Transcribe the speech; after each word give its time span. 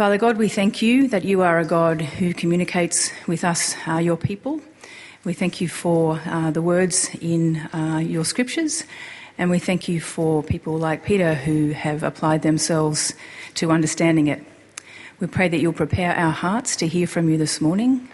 Father 0.00 0.16
God, 0.16 0.38
we 0.38 0.48
thank 0.48 0.80
you 0.80 1.08
that 1.08 1.26
you 1.26 1.42
are 1.42 1.58
a 1.58 1.64
God 1.66 2.00
who 2.00 2.32
communicates 2.32 3.12
with 3.26 3.44
us, 3.44 3.76
uh, 3.86 3.98
your 3.98 4.16
people. 4.16 4.62
We 5.24 5.34
thank 5.34 5.60
you 5.60 5.68
for 5.68 6.18
uh, 6.24 6.50
the 6.50 6.62
words 6.62 7.10
in 7.20 7.58
uh, 7.74 7.98
your 8.02 8.24
scriptures, 8.24 8.84
and 9.36 9.50
we 9.50 9.58
thank 9.58 9.88
you 9.88 10.00
for 10.00 10.42
people 10.42 10.78
like 10.78 11.04
Peter 11.04 11.34
who 11.34 11.72
have 11.72 12.02
applied 12.02 12.40
themselves 12.40 13.12
to 13.56 13.70
understanding 13.70 14.28
it. 14.28 14.42
We 15.18 15.26
pray 15.26 15.48
that 15.48 15.60
you'll 15.60 15.74
prepare 15.74 16.16
our 16.16 16.32
hearts 16.32 16.76
to 16.76 16.88
hear 16.88 17.06
from 17.06 17.28
you 17.28 17.36
this 17.36 17.60
morning 17.60 18.08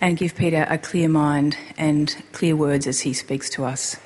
and 0.00 0.16
give 0.16 0.36
Peter 0.36 0.66
a 0.70 0.78
clear 0.78 1.10
mind 1.10 1.58
and 1.76 2.16
clear 2.32 2.56
words 2.56 2.86
as 2.86 3.00
he 3.00 3.12
speaks 3.12 3.50
to 3.50 3.66
us. 3.66 3.98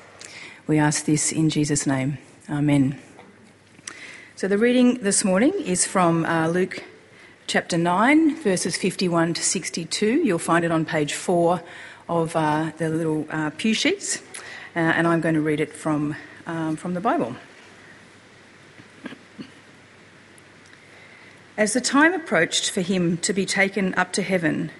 We 0.67 0.77
ask 0.79 1.05
this 1.05 1.31
in 1.31 1.49
Jesus' 1.49 1.87
name. 1.87 2.17
Amen. 2.49 2.99
So, 4.35 4.49
the 4.49 4.57
reading 4.57 4.95
this 4.95 5.23
morning 5.23 5.53
is 5.53 5.87
from 5.87 6.25
uh, 6.25 6.49
Luke 6.49 6.83
chapter 7.51 7.77
9, 7.77 8.37
verses 8.37 8.77
51 8.77 9.33
to 9.33 9.43
62. 9.43 10.23
You'll 10.23 10.39
find 10.39 10.63
it 10.63 10.71
on 10.71 10.85
page 10.85 11.15
4 11.15 11.61
of 12.07 12.33
uh, 12.33 12.71
the 12.77 12.87
little 12.87 13.25
uh, 13.29 13.49
pew 13.49 13.73
sheets, 13.73 14.21
uh, 14.73 14.79
and 14.79 15.05
I'm 15.05 15.19
going 15.19 15.35
to 15.35 15.41
read 15.41 15.59
it 15.59 15.73
from, 15.73 16.15
um, 16.45 16.77
from 16.77 16.93
the 16.93 17.01
Bible. 17.01 17.35
As 21.57 21.73
the 21.73 21.81
time 21.81 22.13
approached 22.13 22.69
for 22.69 22.79
him 22.79 23.17
to 23.17 23.33
be 23.33 23.45
taken 23.45 23.93
up 23.95 24.13
to 24.13 24.21
heaven, 24.21 24.71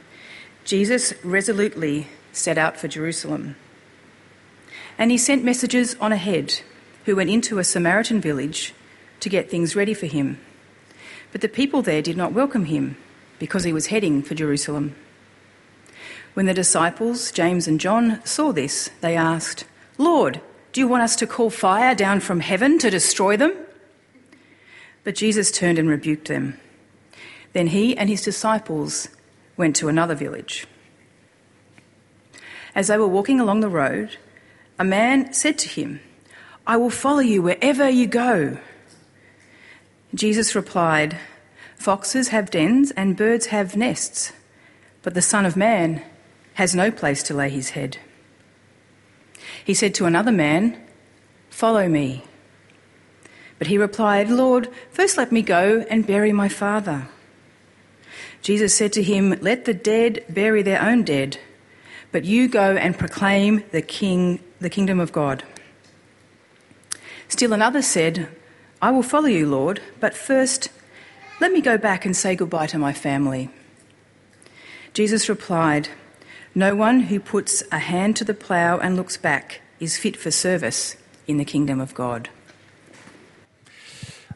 Jesus 0.63 1.13
resolutely 1.25 2.07
set 2.31 2.57
out 2.57 2.77
for 2.77 2.87
Jerusalem. 2.87 3.57
And 4.97 5.11
he 5.11 5.17
sent 5.17 5.43
messengers 5.43 5.95
on 5.95 6.13
ahead 6.13 6.61
who 7.03 7.17
went 7.17 7.31
into 7.31 7.59
a 7.59 7.65
Samaritan 7.65 8.21
village 8.21 8.73
to 9.19 9.27
get 9.27 9.49
things 9.49 9.75
ready 9.75 9.93
for 9.93 10.05
him. 10.05 10.39
But 11.31 11.41
the 11.41 11.49
people 11.49 11.81
there 11.81 12.01
did 12.01 12.17
not 12.17 12.33
welcome 12.33 12.65
him 12.65 12.97
because 13.39 13.63
he 13.63 13.73
was 13.73 13.87
heading 13.87 14.21
for 14.21 14.35
Jerusalem. 14.35 14.95
When 16.33 16.45
the 16.45 16.53
disciples, 16.53 17.31
James 17.31 17.67
and 17.67 17.79
John, 17.79 18.23
saw 18.25 18.51
this, 18.51 18.89
they 19.01 19.15
asked, 19.15 19.65
Lord, 19.97 20.41
do 20.71 20.79
you 20.79 20.87
want 20.87 21.03
us 21.03 21.15
to 21.17 21.27
call 21.27 21.49
fire 21.49 21.93
down 21.95 22.21
from 22.21 22.39
heaven 22.39 22.79
to 22.79 22.89
destroy 22.89 23.35
them? 23.35 23.53
But 25.03 25.15
Jesus 25.15 25.51
turned 25.51 25.79
and 25.79 25.89
rebuked 25.89 26.27
them. 26.27 26.57
Then 27.53 27.67
he 27.67 27.97
and 27.97 28.09
his 28.09 28.21
disciples 28.21 29.09
went 29.57 29.75
to 29.77 29.89
another 29.89 30.15
village. 30.15 30.67
As 32.73 32.87
they 32.87 32.97
were 32.97 33.07
walking 33.07 33.39
along 33.39 33.59
the 33.59 33.69
road, 33.69 34.17
a 34.79 34.85
man 34.85 35.33
said 35.33 35.57
to 35.59 35.69
him, 35.69 35.99
I 36.65 36.77
will 36.77 36.89
follow 36.89 37.19
you 37.19 37.41
wherever 37.41 37.89
you 37.89 38.07
go. 38.07 38.57
Jesus 40.13 40.55
replied, 40.55 41.17
Foxes 41.75 42.29
have 42.29 42.51
dens 42.51 42.91
and 42.91 43.17
birds 43.17 43.47
have 43.47 43.75
nests, 43.75 44.33
but 45.01 45.13
the 45.13 45.21
Son 45.21 45.45
of 45.45 45.55
Man 45.55 46.03
has 46.55 46.75
no 46.75 46.91
place 46.91 47.23
to 47.23 47.33
lay 47.33 47.49
his 47.49 47.71
head. 47.71 47.97
He 49.63 49.73
said 49.73 49.95
to 49.95 50.05
another 50.05 50.31
man, 50.31 50.79
Follow 51.49 51.87
me. 51.87 52.23
But 53.57 53.67
he 53.67 53.77
replied, 53.77 54.29
Lord, 54.29 54.69
first 54.89 55.17
let 55.17 55.31
me 55.31 55.41
go 55.41 55.85
and 55.89 56.07
bury 56.07 56.33
my 56.33 56.49
father. 56.49 57.07
Jesus 58.41 58.73
said 58.73 58.91
to 58.93 59.03
him, 59.03 59.37
Let 59.41 59.65
the 59.65 59.73
dead 59.73 60.25
bury 60.29 60.63
their 60.63 60.81
own 60.81 61.03
dead, 61.03 61.37
but 62.11 62.25
you 62.25 62.47
go 62.47 62.75
and 62.75 62.97
proclaim 62.97 63.63
the 63.71 63.81
king 63.81 64.39
the 64.59 64.69
kingdom 64.69 64.99
of 64.99 65.11
God. 65.11 65.43
Still 67.27 67.53
another 67.53 67.81
said, 67.81 68.29
I 68.81 68.89
will 68.89 69.03
follow 69.03 69.27
you, 69.27 69.47
Lord, 69.47 69.79
but 69.99 70.15
first 70.15 70.69
let 71.39 71.51
me 71.51 71.61
go 71.61 71.77
back 71.77 72.05
and 72.05 72.15
say 72.15 72.35
goodbye 72.35 72.67
to 72.67 72.79
my 72.79 72.93
family. 72.93 73.49
Jesus 74.93 75.29
replied, 75.29 75.89
No 76.55 76.75
one 76.75 77.01
who 77.01 77.19
puts 77.19 77.63
a 77.71 77.77
hand 77.77 78.15
to 78.17 78.23
the 78.23 78.33
plough 78.33 78.79
and 78.79 78.95
looks 78.95 79.17
back 79.17 79.61
is 79.79 79.97
fit 79.97 80.17
for 80.17 80.31
service 80.31 80.97
in 81.27 81.37
the 81.37 81.45
kingdom 81.45 81.79
of 81.79 81.93
God. 81.93 82.29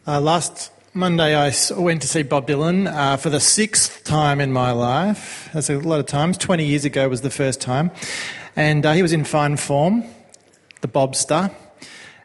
Uh, 0.07 0.21
last 0.21 0.71
Monday, 0.93 1.35
I 1.35 1.51
went 1.75 2.03
to 2.03 2.07
see 2.07 2.21
Bob 2.21 2.47
Dylan 2.47 2.87
uh, 2.87 3.17
for 3.17 3.31
the 3.31 3.39
sixth 3.39 4.03
time 4.03 4.39
in 4.39 4.53
my 4.53 4.71
life. 4.71 5.49
That's 5.53 5.71
a 5.71 5.79
lot 5.79 5.99
of 5.99 6.05
times. 6.05 6.37
20 6.37 6.65
years 6.65 6.85
ago 6.85 7.09
was 7.09 7.21
the 7.21 7.31
first 7.31 7.61
time. 7.61 7.89
And 8.55 8.85
uh, 8.85 8.93
he 8.93 9.01
was 9.01 9.11
in 9.11 9.25
fine 9.25 9.57
form, 9.57 10.03
the 10.81 10.87
Bobster. 10.87 11.51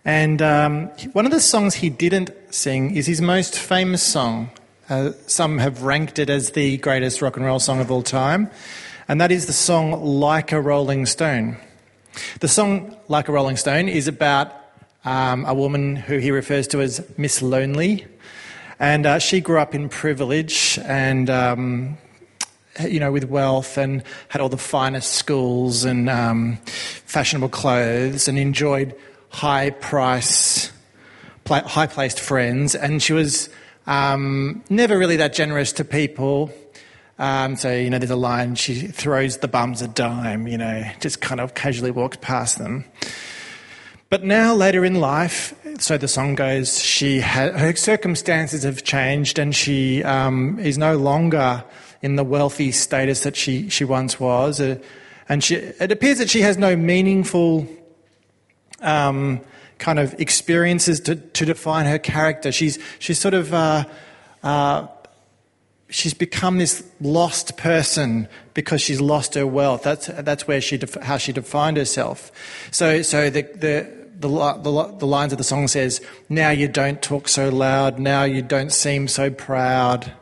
And 0.05 0.41
um, 0.41 0.87
one 1.13 1.27
of 1.27 1.33
the 1.33 1.41
songs 1.41 1.75
he 1.75 1.91
didn't 1.91 2.31
sing 2.51 2.95
is 2.97 3.07
his 3.07 3.21
most 3.21 3.59
famous 3.59 4.03
song. 4.03 4.51
Uh, 4.89 5.13
some 5.27 5.59
have 5.59 5.83
ranked 5.83 6.19
it 6.19 6.31
as 6.31 6.51
the 6.53 6.79
greatest 6.79 7.21
rock 7.21 7.37
and 7.37 7.45
roll 7.45 7.61
song 7.61 7.81
of 7.81 7.91
all 7.91 8.03
time, 8.03 8.51
and 9.09 9.21
that 9.21 9.31
is 9.31 9.47
the 9.47 9.53
song 9.53 10.03
Like 10.03 10.53
a 10.53 10.61
Rolling 10.61 11.07
Stone. 11.07 11.59
The 12.41 12.49
song 12.49 12.97
Like 13.09 13.29
a 13.29 13.33
Rolling 13.33 13.57
Stone 13.57 13.89
is 13.89 14.09
about 14.09 14.53
um, 15.05 15.45
a 15.45 15.55
woman 15.55 15.97
who 15.97 16.19
he 16.19 16.31
refers 16.31 16.67
to 16.69 16.81
as 16.81 17.07
Miss 17.19 17.43
Lonely, 17.43 18.07
and 18.81 19.07
uh, 19.07 19.19
she 19.19 19.41
grew 19.41 19.59
up 19.59 19.75
in 19.75 19.89
privilege 19.89 20.79
and. 20.85 21.29
Um, 21.29 21.99
you 22.89 23.01
know, 23.01 23.13
with 23.13 23.25
wealth 23.25 23.77
and 23.77 24.03
had 24.29 24.41
all 24.41 24.49
the 24.49 24.57
finest 24.57 25.13
schools 25.13 25.85
and 25.85 26.09
um, 26.09 26.57
fashionable 26.65 27.49
clothes 27.49 28.29
and 28.29 28.39
enjoyed 28.39 28.95
high 29.31 29.71
price, 29.71 30.71
high 31.47 31.87
placed 31.87 32.21
friends, 32.21 32.75
and 32.75 33.03
she 33.03 33.13
was 33.13 33.49
um, 33.87 34.63
never 34.69 34.99
really 34.99 35.17
that 35.17 35.33
generous 35.33 35.73
to 35.75 35.85
people. 35.85 36.53
Um, 37.19 37.57
so, 37.57 37.73
you 37.73 37.91
know, 37.91 37.99
there's 37.99 38.11
a 38.11 38.17
line, 38.17 38.55
she 38.55 38.87
throws 38.87 39.39
the 39.39 39.49
bums 39.49 39.83
a 39.83 39.89
dime, 39.89 40.47
you 40.47 40.57
know, 40.57 40.85
just 41.01 41.21
kind 41.21 41.41
of 41.41 41.55
casually 41.55 41.91
walks 41.91 42.17
past 42.21 42.59
them. 42.59 42.85
But 44.09 44.25
now, 44.25 44.55
later 44.55 44.85
in 44.85 44.97
life, 44.97 45.55
so 45.79 45.99
the 45.99 46.09
song 46.09 46.35
goes, 46.35 46.83
she 46.83 47.21
ha- 47.21 47.53
her 47.53 47.77
circumstances 47.77 48.65
have 48.65 48.83
changed 48.85 49.39
and 49.39 49.55
she 49.55 50.03
um, 50.03 50.59
is 50.59 50.79
no 50.79 50.97
longer 50.97 51.63
in 52.03 52.17
the 52.17 52.25
wealthy 52.25 52.73
status 52.73 53.21
that 53.21 53.37
she, 53.37 53.69
she 53.69 53.85
once 53.85 54.19
was. 54.19 54.61
Uh, 54.61 54.79
and 55.29 55.45
she, 55.45 55.57
it 55.57 55.93
appears 55.93 56.19
that 56.19 56.31
she 56.31 56.41
has 56.41 56.57
no 56.57 56.75
meaningful 56.75 57.69
um, 58.81 59.41
kind 59.79 59.99
of 59.99 60.19
experiences 60.21 61.01
to, 61.01 61.17
to 61.17 61.45
define 61.45 61.87
her 61.87 61.99
character. 61.99 62.53
She's, 62.53 62.79
she's 62.99 63.19
sort 63.19 63.35
of, 63.35 63.53
uh, 63.53 63.85
uh, 64.43 64.87
she's 65.89 66.15
become 66.15 66.59
this 66.59 66.85
lost 67.01 67.57
person 67.57 68.29
because 68.55 68.81
she's 68.81 69.01
lost 69.01 69.35
her 69.35 69.47
wealth. 69.47 69.83
That's, 69.83 70.07
that's 70.07 70.47
where 70.47 70.61
she, 70.61 70.77
def- 70.77 71.03
how 71.03 71.17
she 71.17 71.33
defined 71.33 71.77
herself. 71.77 72.31
So, 72.71 73.03
so 73.03 73.31
the, 73.31 73.43
the, 73.43 74.01
the, 74.21 74.29
the, 74.29 74.95
the 74.99 75.07
lines 75.07 75.33
of 75.33 75.39
the 75.39 75.45
song 75.45 75.67
says, 75.67 76.01
now 76.29 76.51
you 76.51 76.69
don't 76.69 77.01
talk 77.03 77.27
so 77.27 77.49
loud, 77.49 77.99
now 77.99 78.25
you 78.25 78.43
don't 78.43 78.73
seem 78.73 79.09
so 79.09 79.31
proud 79.31 80.13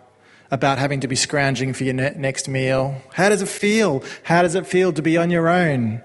about 0.51 0.79
having 0.79 1.01
to 1.01 1.09
be 1.09 1.17
scrounging 1.17 1.75
for 1.75 1.85
your 1.85 1.95
ne- 1.95 2.15
next 2.17 2.49
meal. 2.49 3.03
How 3.13 3.29
does 3.29 3.43
it 3.43 3.49
feel? 3.49 4.03
How 4.23 4.43
does 4.43 4.55
it 4.55 4.67
feel 4.67 4.93
to 4.93 5.03
be 5.03 5.17
on 5.19 5.31
your 5.31 5.49
own? 5.49 6.03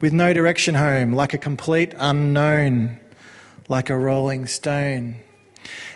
With 0.00 0.12
no 0.12 0.32
direction 0.32 0.74
home, 0.74 1.12
like 1.12 1.34
a 1.34 1.38
complete 1.38 1.94
unknown, 1.98 2.98
like 3.68 3.90
a 3.90 3.96
rolling 3.96 4.46
stone. 4.46 5.16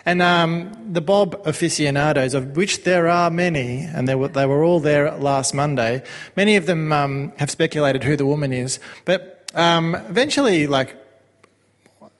And 0.05 0.21
um, 0.21 0.93
the 0.93 1.01
Bob 1.01 1.41
aficionados, 1.45 2.35
of 2.35 2.55
which 2.55 2.83
there 2.83 3.07
are 3.07 3.31
many, 3.31 3.79
and 3.79 4.07
they 4.07 4.13
were, 4.13 4.27
they 4.27 4.45
were 4.45 4.63
all 4.63 4.79
there 4.79 5.11
last 5.17 5.53
Monday, 5.53 6.03
many 6.35 6.55
of 6.55 6.67
them 6.67 6.91
um, 6.91 7.33
have 7.37 7.49
speculated 7.49 8.03
who 8.03 8.15
the 8.15 8.25
woman 8.25 8.53
is. 8.53 8.79
But 9.05 9.49
um, 9.55 9.95
eventually, 9.95 10.67
like 10.67 10.95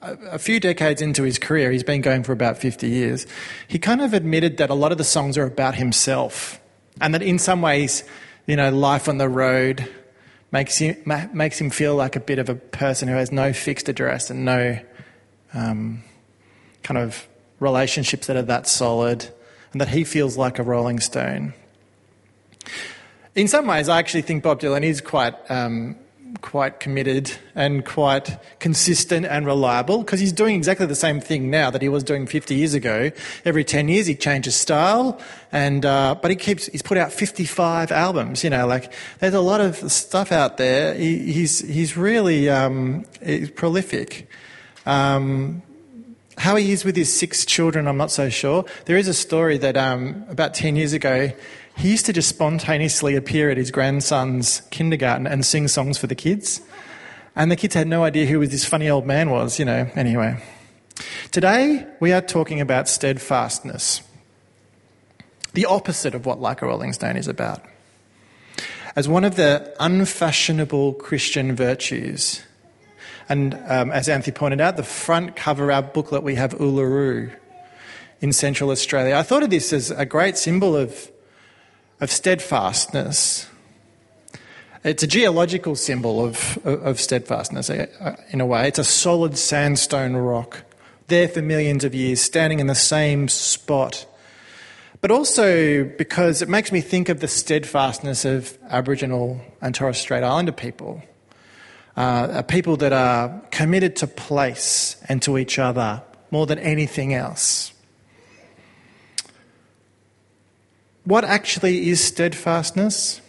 a, 0.02 0.38
few 0.38 0.58
decades 0.58 1.00
into 1.00 1.22
his 1.22 1.38
career, 1.38 1.70
he's 1.70 1.84
been 1.84 2.00
going 2.00 2.24
for 2.24 2.32
about 2.32 2.58
50 2.58 2.88
years, 2.88 3.26
he 3.68 3.78
kind 3.78 4.00
of 4.00 4.14
admitted 4.14 4.56
that 4.56 4.70
a 4.70 4.74
lot 4.74 4.90
of 4.90 4.98
the 4.98 5.04
songs 5.04 5.38
are 5.38 5.46
about 5.46 5.76
himself. 5.76 6.60
And 7.00 7.14
that 7.14 7.22
in 7.22 7.38
some 7.38 7.62
ways, 7.62 8.04
you 8.46 8.56
know, 8.56 8.70
life 8.70 9.08
on 9.08 9.18
the 9.18 9.28
road, 9.28 9.88
makes 10.56 10.78
him, 10.78 10.96
makes 11.34 11.60
him 11.60 11.68
feel 11.68 11.94
like 11.94 12.16
a 12.16 12.20
bit 12.20 12.38
of 12.38 12.48
a 12.48 12.54
person 12.54 13.08
who 13.08 13.14
has 13.14 13.30
no 13.30 13.52
fixed 13.52 13.90
address 13.90 14.30
and 14.30 14.46
no 14.46 14.78
um, 15.52 16.02
kind 16.82 16.96
of 16.96 17.28
relationships 17.60 18.26
that 18.26 18.36
are 18.36 18.42
that 18.42 18.66
solid, 18.66 19.28
and 19.72 19.82
that 19.82 19.88
he 19.88 20.02
feels 20.02 20.38
like 20.38 20.58
a 20.58 20.62
rolling 20.62 20.98
stone. 20.98 21.52
In 23.34 23.48
some 23.48 23.66
ways, 23.66 23.90
I 23.90 23.98
actually 23.98 24.22
think 24.22 24.42
Bob 24.42 24.60
Dylan 24.60 24.82
is 24.82 25.02
quite 25.02 25.34
um, 25.50 25.94
quite 26.40 26.80
committed 26.80 27.32
and 27.54 27.84
quite 27.84 28.38
consistent 28.58 29.26
and 29.26 29.46
reliable 29.46 29.98
because 29.98 30.20
he's 30.20 30.32
doing 30.32 30.56
exactly 30.56 30.86
the 30.86 30.94
same 30.94 31.20
thing 31.20 31.50
now 31.50 31.70
that 31.70 31.82
he 31.82 31.88
was 31.88 32.04
doing 32.04 32.26
50 32.26 32.54
years 32.54 32.74
ago. 32.74 33.10
Every 33.44 33.64
10 33.64 33.88
years 33.88 34.06
he 34.06 34.14
changes 34.14 34.56
style, 34.56 35.20
and 35.52 35.84
uh, 35.84 36.16
but 36.20 36.30
he 36.30 36.36
keeps 36.36 36.66
he's 36.66 36.82
put 36.82 36.98
out 36.98 37.12
55 37.12 37.92
albums. 37.92 38.44
You 38.44 38.50
know, 38.50 38.66
like 38.66 38.92
there's 39.18 39.34
a 39.34 39.40
lot 39.40 39.60
of 39.60 39.76
stuff 39.90 40.32
out 40.32 40.56
there. 40.56 40.94
He, 40.94 41.32
he's 41.32 41.60
he's 41.60 41.96
really 41.96 42.48
um, 42.48 43.04
he's 43.24 43.50
prolific. 43.50 44.28
Um, 44.86 45.62
How 46.38 46.56
he 46.56 46.70
is 46.70 46.84
with 46.84 46.96
his 46.96 47.12
six 47.12 47.44
children, 47.44 47.88
I'm 47.88 47.96
not 47.96 48.10
so 48.10 48.28
sure. 48.28 48.66
There 48.84 48.96
is 48.96 49.08
a 49.08 49.14
story 49.14 49.58
that 49.58 49.76
um, 49.76 50.24
about 50.28 50.54
10 50.54 50.76
years 50.76 50.92
ago, 50.92 51.32
he 51.76 51.90
used 51.90 52.06
to 52.06 52.12
just 52.12 52.28
spontaneously 52.28 53.16
appear 53.16 53.50
at 53.50 53.56
his 53.56 53.70
grandson's 53.70 54.62
kindergarten 54.70 55.26
and 55.26 55.44
sing 55.44 55.68
songs 55.68 55.98
for 55.98 56.06
the 56.06 56.14
kids. 56.14 56.60
And 57.34 57.50
the 57.50 57.56
kids 57.56 57.74
had 57.74 57.86
no 57.86 58.02
idea 58.02 58.26
who 58.26 58.44
this 58.46 58.64
funny 58.64 58.88
old 58.88 59.06
man 59.06 59.28
was, 59.30 59.58
you 59.58 59.64
know, 59.66 59.90
anyway. 59.94 60.42
Today, 61.30 61.86
we 62.00 62.12
are 62.12 62.22
talking 62.22 62.62
about 62.62 62.88
steadfastness, 62.88 64.00
the 65.52 65.66
opposite 65.66 66.14
of 66.14 66.24
what 66.24 66.40
Like 66.40 66.62
a 66.62 66.66
Rolling 66.66 66.94
Stone 66.94 67.18
is 67.18 67.28
about. 67.28 67.62
As 68.94 69.06
one 69.06 69.24
of 69.24 69.36
the 69.36 69.74
unfashionable 69.78 70.94
Christian 70.94 71.54
virtues, 71.54 72.42
and 73.28 73.52
um, 73.66 73.90
as 73.90 74.08
Anthony 74.08 74.34
pointed 74.34 74.62
out, 74.62 74.78
the 74.78 74.82
front 74.82 75.36
cover 75.36 75.70
of 75.70 75.70
our 75.70 75.82
booklet, 75.82 76.22
we 76.22 76.36
have 76.36 76.54
Uluru 76.54 77.30
in 78.22 78.32
Central 78.32 78.70
Australia. 78.70 79.14
I 79.14 79.22
thought 79.22 79.42
of 79.42 79.50
this 79.50 79.74
as 79.74 79.90
a 79.90 80.06
great 80.06 80.38
symbol 80.38 80.74
of, 80.74 81.10
of 82.00 82.10
steadfastness. 82.10 83.48
It's 84.84 85.02
a 85.02 85.06
geological 85.06 85.74
symbol 85.74 86.24
of, 86.24 86.58
of 86.64 87.00
steadfastness 87.00 87.70
uh, 87.70 88.16
in 88.30 88.40
a 88.40 88.46
way. 88.46 88.68
It's 88.68 88.78
a 88.78 88.84
solid 88.84 89.36
sandstone 89.36 90.14
rock, 90.14 90.62
there 91.08 91.28
for 91.28 91.42
millions 91.42 91.84
of 91.84 91.94
years, 91.94 92.20
standing 92.20 92.60
in 92.60 92.68
the 92.68 92.74
same 92.74 93.28
spot. 93.28 94.06
But 95.00 95.10
also 95.10 95.84
because 95.84 96.42
it 96.42 96.48
makes 96.48 96.72
me 96.72 96.80
think 96.80 97.08
of 97.08 97.20
the 97.20 97.28
steadfastness 97.28 98.24
of 98.24 98.56
Aboriginal 98.68 99.40
and 99.60 99.74
Torres 99.74 99.98
Strait 99.98 100.22
Islander 100.22 100.52
people 100.52 101.02
uh, 101.96 102.42
people 102.42 102.76
that 102.76 102.92
are 102.92 103.40
committed 103.50 103.96
to 103.96 104.06
place 104.06 104.96
and 105.08 105.22
to 105.22 105.38
each 105.38 105.58
other 105.58 106.02
more 106.30 106.46
than 106.46 106.58
anything 106.58 107.14
else. 107.14 107.72
What 111.06 111.22
actually 111.22 111.88
is 111.88 112.02
steadfastness? 112.02 113.20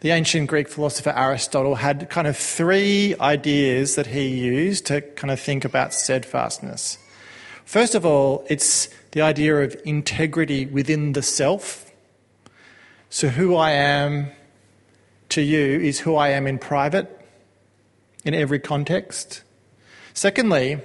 The 0.00 0.12
ancient 0.12 0.48
Greek 0.48 0.66
philosopher 0.66 1.12
Aristotle 1.14 1.74
had 1.74 2.08
kind 2.08 2.26
of 2.26 2.38
three 2.38 3.14
ideas 3.20 3.96
that 3.96 4.06
he 4.06 4.28
used 4.28 4.86
to 4.86 5.02
kind 5.02 5.30
of 5.30 5.38
think 5.38 5.66
about 5.66 5.92
steadfastness. 5.92 6.96
First 7.66 7.94
of 7.94 8.06
all, 8.06 8.46
it's 8.48 8.88
the 9.10 9.20
idea 9.20 9.62
of 9.62 9.76
integrity 9.84 10.64
within 10.64 11.12
the 11.12 11.20
self. 11.20 11.92
So, 13.10 13.28
who 13.28 13.56
I 13.56 13.72
am 13.72 14.28
to 15.28 15.42
you 15.42 15.78
is 15.78 16.00
who 16.00 16.16
I 16.16 16.30
am 16.30 16.46
in 16.46 16.58
private 16.58 17.10
in 18.24 18.32
every 18.32 18.58
context. 18.58 19.42
Secondly, 20.14 20.80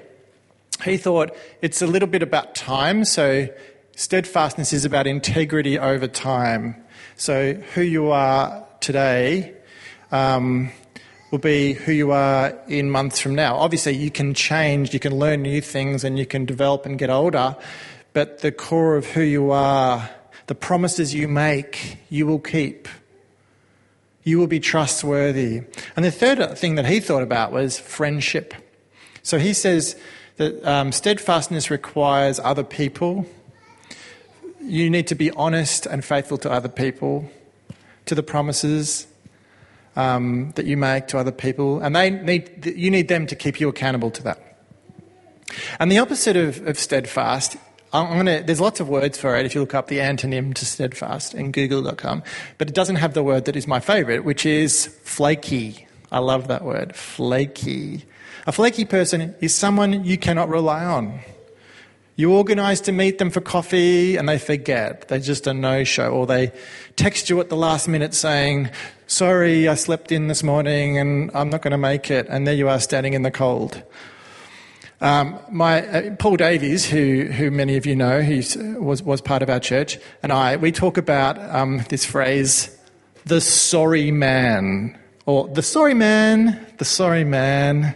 he 0.83 0.97
thought 0.97 1.33
it's 1.61 1.81
a 1.81 1.87
little 1.87 2.09
bit 2.09 2.21
about 2.21 2.53
time, 2.53 3.05
so 3.05 3.47
steadfastness 3.95 4.73
is 4.73 4.85
about 4.85 5.07
integrity 5.07 5.77
over 5.77 6.07
time. 6.07 6.75
So, 7.15 7.53
who 7.53 7.81
you 7.81 8.11
are 8.11 8.65
today 8.79 9.53
um, 10.11 10.71
will 11.31 11.39
be 11.39 11.73
who 11.73 11.91
you 11.91 12.11
are 12.11 12.57
in 12.67 12.89
months 12.89 13.19
from 13.19 13.35
now. 13.35 13.55
Obviously, 13.55 13.95
you 13.95 14.11
can 14.11 14.33
change, 14.33 14.93
you 14.93 14.99
can 14.99 15.17
learn 15.17 15.41
new 15.41 15.61
things, 15.61 16.03
and 16.03 16.19
you 16.19 16.25
can 16.25 16.45
develop 16.45 16.85
and 16.85 16.99
get 16.99 17.09
older, 17.09 17.55
but 18.13 18.39
the 18.39 18.51
core 18.51 18.97
of 18.97 19.05
who 19.05 19.21
you 19.21 19.51
are, 19.51 20.09
the 20.47 20.55
promises 20.55 21.13
you 21.13 21.27
make, 21.27 21.97
you 22.09 22.27
will 22.27 22.39
keep. 22.39 22.87
You 24.23 24.37
will 24.37 24.47
be 24.47 24.59
trustworthy. 24.59 25.61
And 25.95 26.05
the 26.05 26.11
third 26.11 26.57
thing 26.57 26.75
that 26.75 26.85
he 26.85 26.99
thought 26.99 27.23
about 27.23 27.51
was 27.51 27.79
friendship. 27.79 28.53
So 29.23 29.39
he 29.39 29.53
says 29.53 29.95
that 30.37 30.63
um, 30.65 30.91
steadfastness 30.91 31.71
requires 31.71 32.39
other 32.39 32.63
people. 32.63 33.25
You 34.61 34.89
need 34.89 35.07
to 35.07 35.15
be 35.15 35.31
honest 35.31 35.85
and 35.85 36.03
faithful 36.03 36.37
to 36.39 36.51
other 36.51 36.69
people, 36.69 37.29
to 38.05 38.15
the 38.15 38.23
promises 38.23 39.07
um, 39.95 40.51
that 40.55 40.65
you 40.65 40.77
make 40.77 41.07
to 41.07 41.17
other 41.17 41.31
people, 41.31 41.79
and 41.81 41.95
they 41.95 42.09
need, 42.09 42.65
you 42.65 42.89
need 42.89 43.07
them 43.07 43.27
to 43.27 43.35
keep 43.35 43.59
you 43.59 43.69
accountable 43.69 44.11
to 44.11 44.23
that. 44.23 44.57
And 45.79 45.91
the 45.91 45.99
opposite 45.99 46.37
of, 46.37 46.65
of 46.65 46.79
steadfast 46.79 47.57
I'm 47.93 48.17
gonna, 48.17 48.41
there's 48.41 48.61
lots 48.61 48.79
of 48.79 48.87
words 48.87 49.17
for 49.17 49.35
it 49.35 49.45
if 49.45 49.53
you 49.53 49.59
look 49.59 49.75
up 49.75 49.87
the 49.87 49.97
antonym 49.97 50.53
to 50.53 50.65
steadfast 50.65 51.33
in 51.33 51.51
google.com, 51.51 52.23
but 52.57 52.69
it 52.69 52.73
doesn't 52.73 52.95
have 52.95 53.13
the 53.13 53.23
word 53.23 53.45
that 53.45 53.57
is 53.57 53.67
my 53.67 53.81
favourite, 53.81 54.23
which 54.23 54.45
is 54.45 54.87
flaky. 55.03 55.87
I 56.09 56.19
love 56.19 56.47
that 56.47 56.63
word, 56.63 56.95
flaky. 56.95 58.05
A 58.47 58.53
flaky 58.53 58.85
person 58.85 59.35
is 59.41 59.53
someone 59.53 60.05
you 60.05 60.17
cannot 60.17 60.47
rely 60.47 60.85
on. 60.85 61.19
You 62.21 62.35
organise 62.35 62.81
to 62.81 62.91
meet 62.91 63.17
them 63.17 63.31
for 63.31 63.41
coffee 63.41 64.15
and 64.15 64.29
they 64.29 64.37
forget. 64.37 65.07
They're 65.07 65.17
just 65.17 65.47
a 65.47 65.55
no 65.55 65.83
show. 65.83 66.11
Or 66.11 66.27
they 66.27 66.51
text 66.95 67.31
you 67.31 67.39
at 67.39 67.49
the 67.49 67.55
last 67.55 67.87
minute 67.87 68.13
saying, 68.13 68.69
Sorry, 69.07 69.67
I 69.67 69.73
slept 69.73 70.11
in 70.11 70.27
this 70.27 70.43
morning 70.43 70.99
and 70.99 71.31
I'm 71.33 71.49
not 71.49 71.63
going 71.63 71.71
to 71.71 71.79
make 71.79 72.11
it. 72.11 72.27
And 72.29 72.45
there 72.45 72.53
you 72.53 72.69
are 72.69 72.79
standing 72.79 73.13
in 73.13 73.23
the 73.23 73.31
cold. 73.31 73.81
Um, 75.01 75.39
my 75.49 75.83
uh, 75.87 76.15
Paul 76.17 76.37
Davies, 76.37 76.85
who 76.85 77.23
who 77.23 77.49
many 77.49 77.75
of 77.75 77.87
you 77.87 77.95
know, 77.95 78.21
he 78.21 78.45
was 78.77 79.01
was 79.01 79.19
part 79.19 79.41
of 79.41 79.49
our 79.49 79.59
church, 79.59 79.97
and 80.21 80.31
I 80.31 80.57
we 80.57 80.71
talk 80.71 80.97
about 80.97 81.39
um, 81.39 81.83
this 81.89 82.05
phrase, 82.05 82.77
the 83.25 83.41
sorry 83.41 84.11
man, 84.11 84.95
or 85.25 85.47
the 85.47 85.63
sorry 85.63 85.95
man, 85.95 86.63
the 86.77 86.85
sorry 86.85 87.23
man, 87.23 87.95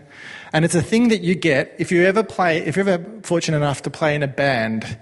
and 0.56 0.64
it's 0.64 0.74
a 0.74 0.82
thing 0.82 1.10
that 1.10 1.20
you 1.20 1.36
get 1.36 1.76
if 1.80 1.92
you 1.92 2.06
ever 2.06 2.24
play, 2.24 2.60
if 2.60 2.78
you're 2.78 2.88
ever 2.88 3.04
fortunate 3.24 3.58
enough 3.58 3.82
to 3.82 3.90
play 3.90 4.16
in 4.16 4.24
a 4.24 4.28
band. 4.28 4.98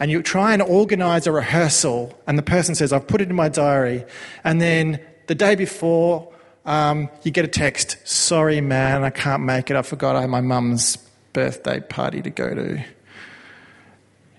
And 0.00 0.10
you 0.10 0.24
try 0.24 0.52
and 0.52 0.60
organise 0.60 1.28
a 1.28 1.30
rehearsal, 1.30 2.20
and 2.26 2.36
the 2.36 2.42
person 2.42 2.74
says, 2.74 2.92
I've 2.92 3.06
put 3.06 3.20
it 3.20 3.30
in 3.30 3.36
my 3.36 3.48
diary. 3.48 4.04
And 4.42 4.60
then 4.60 4.98
the 5.28 5.36
day 5.36 5.54
before, 5.54 6.32
um, 6.66 7.08
you 7.22 7.30
get 7.30 7.44
a 7.44 7.48
text, 7.48 7.96
sorry 8.08 8.60
man, 8.60 9.04
I 9.04 9.10
can't 9.10 9.44
make 9.44 9.70
it. 9.70 9.76
I 9.76 9.82
forgot 9.82 10.16
I 10.16 10.22
had 10.22 10.30
my 10.30 10.40
mum's 10.40 10.96
birthday 11.32 11.78
party 11.78 12.20
to 12.20 12.30
go 12.30 12.52
to. 12.52 12.84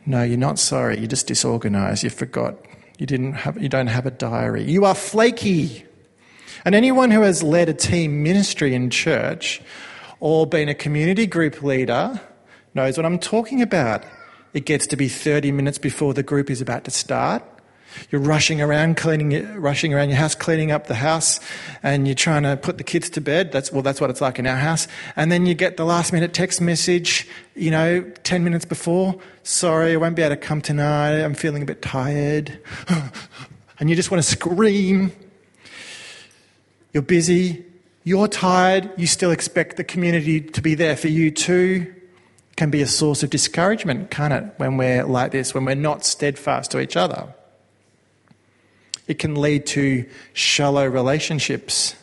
No, 0.05 0.23
you're 0.23 0.38
not 0.38 0.59
sorry. 0.59 0.97
You're 0.97 1.07
just 1.07 1.27
disorganized. 1.27 2.03
You 2.03 2.09
forgot. 2.09 2.57
You, 2.97 3.05
didn't 3.05 3.31
have, 3.31 3.62
you 3.62 3.69
don't 3.69 3.88
have 3.88 4.05
a 4.05 4.12
diary. 4.12 4.69
You 4.69 4.83
are 4.83 4.95
flaky. 4.95 5.85
And 6.65 6.75
anyone 6.75 7.12
who 7.12 7.21
has 7.21 7.44
led 7.44 7.69
a 7.69 7.73
team 7.73 8.23
ministry 8.23 8.75
in 8.75 8.89
church 8.89 9.62
or 10.19 10.45
been 10.45 10.69
a 10.69 10.75
community 10.75 11.25
group 11.25 11.62
leader 11.62 12.19
knows 12.74 12.98
what 12.98 13.06
I'm 13.06 13.19
talking 13.19 13.62
about. 13.62 14.04
It 14.54 14.66
gets 14.66 14.88
to 14.88 14.95
be 14.95 15.07
30 15.07 15.51
minutes 15.51 15.77
before 15.77 16.13
the 16.13 16.24
group 16.24 16.50
is 16.50 16.62
about 16.62 16.83
to 16.86 16.92
start. 16.92 17.44
You're 18.12 18.21
rushing 18.21 18.62
around 18.62 18.98
cleaning, 18.98 19.60
rushing 19.60 19.93
around 19.93 20.10
your 20.10 20.17
house, 20.17 20.36
cleaning 20.36 20.72
up 20.72 20.88
the 20.88 20.96
house, 20.96 21.39
and 21.82 22.08
you're 22.08 22.15
trying 22.15 22.43
to 22.43 22.55
put 22.55 22.77
the 22.77 22.84
kids 22.84 23.10
to 23.12 23.22
bed. 23.22 23.51
That's 23.51 23.72
well, 23.72 23.82
that's 23.82 24.00
what 24.00 24.10
it's 24.10 24.22
like 24.22 24.38
in 24.38 24.46
our 24.46 24.58
house. 24.58 24.88
And 25.15 25.32
then 25.32 25.46
you 25.46 25.55
get 25.55 25.77
the 25.77 25.86
last 25.86 26.13
minute 26.13 26.34
text 26.34 26.62
message, 26.62 27.27
you 27.55 27.72
know, 27.72 28.01
ten 28.24 28.43
minutes 28.43 28.65
before. 28.65 29.15
Sorry, 29.41 29.93
I 29.93 29.96
won't 29.98 30.15
be 30.15 30.22
able 30.22 30.36
to 30.36 30.41
come 30.41 30.62
tonight. 30.62 31.20
I'm 31.20 31.34
feeling 31.34 31.63
a 31.63 31.65
bit 31.65 31.82
tired, 31.82 32.60
and 33.79 33.89
you 33.89 33.96
just 33.96 34.12
want 34.12 34.24
to 34.24 34.29
scream. 34.29 35.12
You're 36.93 37.03
busy. 37.03 37.65
You're 38.10 38.28
tired. 38.28 38.89
You 38.98 39.06
still 39.06 39.30
expect 39.30 39.78
the 39.78 39.84
community 39.84 40.42
to 40.42 40.62
be 40.63 40.74
there 40.74 40.98
for 40.98 41.10
you 41.10 41.30
too. 41.30 41.94
can 42.56 42.72
be 42.72 42.82
a 42.82 42.88
source 42.88 43.22
of 43.22 43.30
discouragement, 43.30 44.10
can't 44.10 44.34
it? 44.34 44.51
When 44.58 44.78
we're 44.78 45.04
like 45.04 45.32
this, 45.32 45.54
when 45.54 45.63
we're 45.63 45.75
not 45.75 46.04
steadfast 46.04 46.72
to 46.72 46.80
each 46.80 46.98
other. 46.98 47.36
It 49.08 49.20
can 49.20 49.36
lead 49.36 49.68
to 49.68 50.10
shallow 50.34 50.88
relationships. 50.88 51.94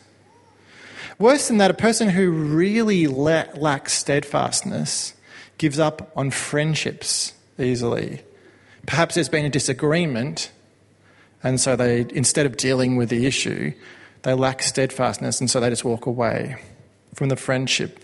Worse 1.19 1.49
than 1.49 1.57
that, 1.57 1.71
a 1.71 1.73
person 1.73 2.07
who 2.07 2.31
really 2.31 3.07
lacks 3.07 3.91
steadfastness 3.91 5.13
gives 5.57 5.77
up 5.77 6.13
on 6.15 6.31
friendships 6.31 7.33
easily. 7.59 8.21
Perhaps 8.85 9.15
there's 9.15 9.27
been 9.27 9.43
a 9.43 9.49
disagreement, 9.49 10.51
and 11.43 11.59
so 11.59 11.75
they, 11.75 12.05
instead 12.13 12.45
of 12.45 12.55
dealing 12.55 12.95
with 12.95 13.09
the 13.09 13.25
issue, 13.25 13.73
they 14.27 14.33
lack 14.33 14.61
steadfastness, 14.61 15.39
and 15.39 15.49
so 15.49 15.59
they 15.61 15.69
just 15.69 15.85
walk 15.85 16.05
away 16.05 16.57
from 17.13 17.29
the 17.29 17.37
friendship. 17.37 18.03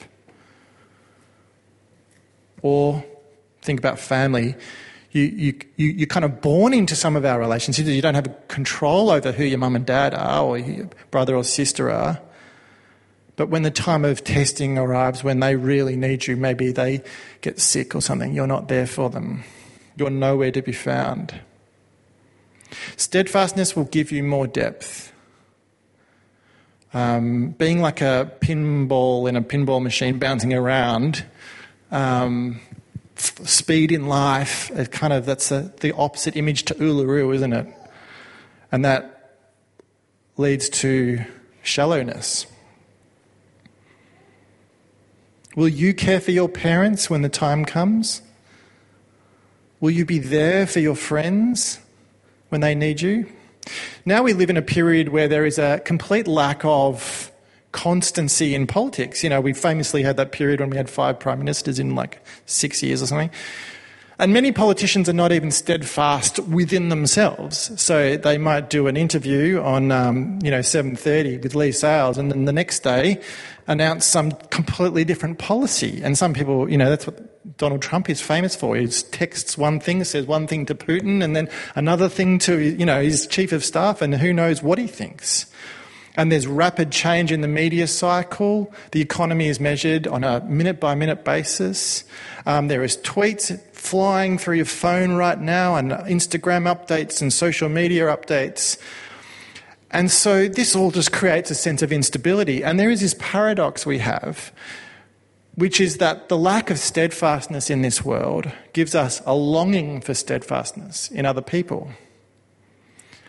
Or 2.62 3.03
think 3.62 3.80
about 3.80 4.00
family 4.00 4.56
you, 5.13 5.22
you, 5.22 5.60
you, 5.75 5.88
you're 5.89 6.08
kind 6.08 6.25
of 6.25 6.42
born 6.42 6.74
into 6.74 6.96
some 6.96 7.15
of 7.15 7.24
our 7.24 7.39
relationships. 7.39 7.88
You 7.88 8.01
don't 8.01 8.15
have 8.15 8.48
control 8.48 9.12
over 9.12 9.32
who 9.32 9.44
your 9.44 9.60
mum 9.60 9.75
and 9.75 9.86
dad 9.86 10.15
are 10.15 10.44
or 10.44 10.58
your 10.58 10.89
brother 11.12 11.36
or 11.36 11.44
sister 11.44 11.92
are. 11.92 12.20
But 13.36 13.50
when 13.50 13.62
the 13.62 13.72
time 13.72 14.06
of 14.06 14.24
testing 14.24 14.77
arrives, 14.77 15.24
when 15.24 15.39
they 15.39 15.56
really 15.56 15.96
need 15.96 16.25
you, 16.25 16.36
maybe 16.36 16.72
they 16.72 17.03
get 17.42 17.60
sick 17.60 17.94
or 17.94 18.01
something, 18.01 18.34
you're 18.34 18.48
not 18.48 18.68
there 18.68 18.88
for 18.88 19.12
them. 19.12 19.44
You're 19.96 20.10
nowhere 20.10 20.51
to 20.51 20.63
be 20.63 20.72
found. 20.72 21.39
Steadfastness 22.98 23.75
will 23.75 23.86
give 23.86 24.12
you 24.12 24.24
more 24.24 24.48
depth. 24.48 25.12
Um, 26.94 27.50
being 27.50 27.82
like 27.82 28.02
a 28.02 28.32
pinball 28.40 29.28
in 29.28 29.36
a 29.36 29.42
pinball 29.42 29.82
machine 29.82 30.20
bouncing 30.20 30.54
around 30.54 31.26
um, 31.92 32.60
speed 33.16 33.92
in 33.92 34.08
life. 34.08 34.70
It 34.72 34.92
kind 34.92 35.14
of 35.14 35.26
that's 35.26 35.52
a, 35.52 35.74
the 35.80 35.92
opposite 35.94 36.36
image 36.36 36.66
to 36.66 36.76
Uluru, 36.76 37.34
isn't 37.34 37.54
it? 37.54 37.68
And 38.72 38.86
that 38.86 39.40
leads 40.38 40.70
to 40.70 41.24
shallowness. 41.64 42.48
Will 45.56 45.70
you 45.70 45.94
care 45.94 46.20
for 46.20 46.32
your 46.32 46.50
parents 46.50 47.10
when 47.10 47.22
the 47.22 47.30
time 47.30 47.64
comes? 47.66 48.22
Will 49.80 49.92
you 49.92 50.06
be 50.06 50.18
there 50.18 50.66
for 50.66 50.80
your 50.80 50.96
friends 50.96 51.80
when 52.50 52.62
they 52.62 52.74
need 52.74 53.02
you? 53.02 53.28
Now 54.05 54.24
we 54.24 54.34
live 54.34 54.50
in 54.50 54.58
a 54.58 54.62
period 54.62 55.10
where 55.10 55.27
there 55.27 55.46
is 55.46 55.58
a 55.58 55.79
complete 55.86 56.27
lack 56.27 56.63
of 56.63 57.32
constancy 57.72 58.55
in 58.55 58.67
politics. 58.67 59.24
You 59.24 59.29
know, 59.29 59.41
we 59.41 59.53
famously 59.53 60.03
had 60.03 60.17
that 60.17 60.32
period 60.32 60.60
when 60.60 60.70
we 60.70 60.77
had 60.77 60.89
five 60.89 61.20
prime 61.20 61.39
ministers 61.39 61.79
in 61.79 61.96
like 61.96 62.24
six 62.46 62.82
years 62.84 63.01
or 63.01 63.08
something. 63.08 63.32
And 64.24 64.32
many 64.32 64.53
politicians 64.53 65.10
are 65.10 65.13
not 65.13 65.34
even 65.34 65.51
steadfast 65.51 66.39
within 66.39 66.88
themselves. 66.88 67.70
So 67.75 68.15
they 68.15 68.38
might 68.38 68.70
do 68.70 68.88
an 68.88 68.96
interview 68.96 69.62
on, 69.62 69.92
um, 69.92 70.39
you 70.42 70.50
know, 70.50 70.60
7.30 70.60 71.44
with 71.44 71.56
Leigh 71.56 71.74
Sales 71.74 72.18
and 72.18 72.32
then 72.32 72.46
the 72.46 72.53
next 72.53 72.84
day 72.84 73.20
announce 73.68 74.06
some 74.06 74.32
completely 74.50 75.03
different 75.03 75.39
policy. 75.39 76.01
And 76.01 76.18
some 76.18 76.34
people, 76.34 76.72
you 76.72 76.77
know, 76.77 76.89
that's 76.89 77.06
what 77.06 77.58
Donald 77.58 77.82
Trump 77.82 78.10
is 78.10 78.22
famous 78.22 78.56
for. 78.56 78.77
He 78.77 78.88
texts 78.88 79.58
one 79.58 79.82
thing, 79.82 80.01
says 80.06 80.25
one 80.25 80.48
thing 80.48 80.65
to 80.68 80.74
Putin 80.74 81.22
and 81.22 81.36
then 81.36 81.50
another 81.75 82.08
thing 82.08 82.39
to, 82.39 82.58
you 82.62 82.86
know, 82.86 83.03
his 83.03 83.27
chief 83.27 83.51
of 83.51 83.62
staff 83.62 84.01
and 84.01 84.15
who 84.15 84.32
knows 84.32 84.63
what 84.63 84.80
he 84.80 84.88
thinks. 84.88 85.48
And 86.15 86.32
there's 86.32 86.48
rapid 86.48 86.94
change 86.94 87.30
in 87.30 87.42
the 87.42 87.48
media 87.50 87.88
cycle. 87.88 88.74
The 88.92 89.01
economy 89.01 89.48
is 89.48 89.60
measured 89.60 90.08
on 90.08 90.24
a 90.24 90.39
minute 90.46 90.80
by 90.80 90.96
minute 90.96 91.25
basis. 91.25 92.06
Um, 92.46 92.70
there 92.70 92.86
is 92.86 92.98
tweets 92.98 93.60
flying 93.84 94.38
through 94.38 94.56
your 94.56 94.66
phone 94.66 95.13
right 95.13 95.40
now, 95.40 95.75
and 95.75 95.92
Instagram 95.92 96.74
updates 96.74 97.22
and 97.22 97.34
social 97.34 97.68
media 97.68 98.06
updates. 98.06 98.80
And 99.92 100.10
so 100.10 100.48
this 100.48 100.74
all 100.74 100.90
just 100.90 101.12
creates 101.12 101.52
a 101.52 101.56
sense 101.56 101.82
of 101.82 101.92
instability. 101.92 102.63
And 102.63 102.80
there 102.80 102.90
is 102.90 103.02
this 103.02 103.16
paradox 103.20 103.86
we 103.86 104.00
have, 104.00 104.54
which 105.56 105.82
is 105.82 105.98
that 105.98 106.30
the 106.30 106.38
lack 106.38 106.70
of 106.70 106.80
steadfastness 106.80 107.70
in 107.70 107.82
this 107.82 108.06
world 108.06 108.50
gives 108.72 108.96
us 108.96 109.22
a 109.25 109.36
longing 109.36 110.00
for 110.00 110.13
steadfastness 110.13 111.12
in 111.12 111.25
other 111.25 111.42
people, 111.42 111.92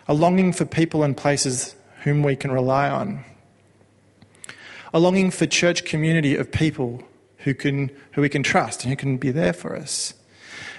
a 0.06 0.14
longing 0.14 0.52
for 0.52 0.64
people 0.64 1.02
and 1.02 1.16
places 1.16 1.74
whom 2.04 2.22
we 2.22 2.36
can 2.36 2.52
rely 2.52 2.88
on. 2.88 3.24
A 4.94 5.00
longing 5.00 5.32
for 5.32 5.46
church 5.46 5.84
community 5.84 6.36
of 6.36 6.52
people 6.52 7.02
who, 7.38 7.54
can, 7.54 7.90
who 8.12 8.22
we 8.22 8.28
can 8.28 8.44
trust 8.44 8.84
and 8.84 8.90
who 8.90 8.96
can 8.96 9.16
be 9.16 9.32
there 9.32 9.52
for 9.52 9.74
us. 9.74 10.14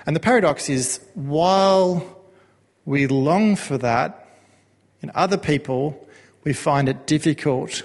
And 0.05 0.15
the 0.15 0.19
paradox 0.19 0.69
is 0.69 0.99
while 1.15 2.05
we 2.85 3.07
long 3.07 3.55
for 3.55 3.77
that 3.79 4.27
in 5.01 5.11
other 5.15 5.37
people, 5.37 6.07
we 6.43 6.53
find 6.53 6.87
it 6.87 7.07
difficult. 7.07 7.83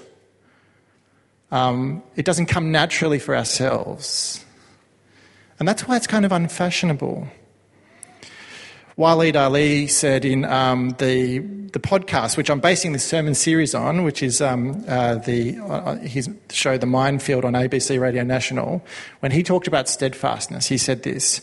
Um, 1.51 2.03
it 2.15 2.25
doesn't 2.25 2.45
come 2.45 2.71
naturally 2.71 3.19
for 3.19 3.35
ourselves. 3.35 4.45
And 5.59 5.67
that's 5.67 5.87
why 5.87 5.97
it's 5.97 6.07
kind 6.07 6.25
of 6.25 6.31
unfashionable. 6.31 7.27
Waleed 8.97 9.35
Aly 9.35 9.87
said 9.87 10.25
in 10.25 10.45
um, 10.45 10.95
the, 10.99 11.39
the 11.39 11.79
podcast, 11.79 12.37
which 12.37 12.49
I'm 12.49 12.59
basing 12.59 12.93
this 12.93 13.03
sermon 13.03 13.35
series 13.35 13.73
on, 13.73 14.03
which 14.03 14.21
is 14.21 14.41
um, 14.41 14.83
uh, 14.87 15.15
the, 15.15 15.57
uh, 15.59 15.95
his 15.97 16.29
show 16.51 16.77
The 16.77 16.85
Minefield 16.85 17.45
on 17.45 17.53
ABC 17.53 17.99
Radio 17.99 18.23
National, 18.23 18.83
when 19.21 19.31
he 19.31 19.43
talked 19.43 19.67
about 19.67 19.89
steadfastness, 19.89 20.67
he 20.67 20.77
said 20.77 21.03
this. 21.03 21.41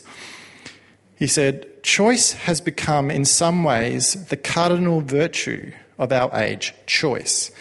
He 1.19 1.27
said, 1.27 1.83
Choice 1.83 2.31
has 2.31 2.61
become, 2.61 3.11
in 3.11 3.25
some 3.25 3.65
ways, 3.65 4.25
the 4.27 4.37
cardinal 4.37 5.01
virtue 5.01 5.73
of 5.97 6.13
our 6.13 6.33
age 6.33 6.73
choice. 6.85 7.51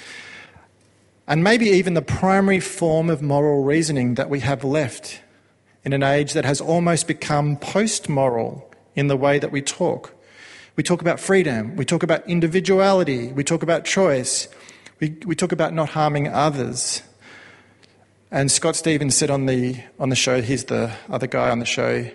And 1.27 1.43
maybe 1.43 1.67
even 1.67 1.95
the 1.95 2.03
primary 2.03 2.61
form 2.61 3.11
of 3.11 3.21
moral 3.21 3.65
reasoning 3.65 4.15
that 4.15 4.31
we 4.31 4.41
have 4.41 4.63
left 4.63 5.21
in 5.85 5.93
an 5.93 6.05
age 6.05 6.35
that 6.35 6.45
has 6.45 6.61
almost 6.61 7.09
become 7.09 7.57
post 7.57 8.09
moral 8.09 8.71
in 8.95 9.09
the 9.09 9.17
way 9.17 9.41
that 9.41 9.51
we 9.51 9.61
talk. 9.61 10.15
We 10.77 10.85
talk 10.85 11.01
about 11.01 11.19
freedom, 11.19 11.75
we 11.75 11.85
talk 11.85 12.05
about 12.05 12.29
individuality, 12.29 13.33
we 13.33 13.43
talk 13.43 13.65
about 13.65 13.85
choice, 13.85 14.47
we, 15.01 15.17
we 15.27 15.35
talk 15.35 15.51
about 15.51 15.75
not 15.75 15.91
harming 15.91 16.29
others. 16.29 17.03
And 18.31 18.53
Scott 18.53 18.77
Stephens 18.77 19.17
said 19.17 19.31
on 19.31 19.47
the, 19.47 19.83
on 19.99 20.11
the 20.11 20.17
show, 20.17 20.41
he's 20.43 20.65
the 20.65 20.93
other 21.11 21.27
guy 21.27 21.51
on 21.51 21.59
the 21.59 21.67
show, 21.67 22.09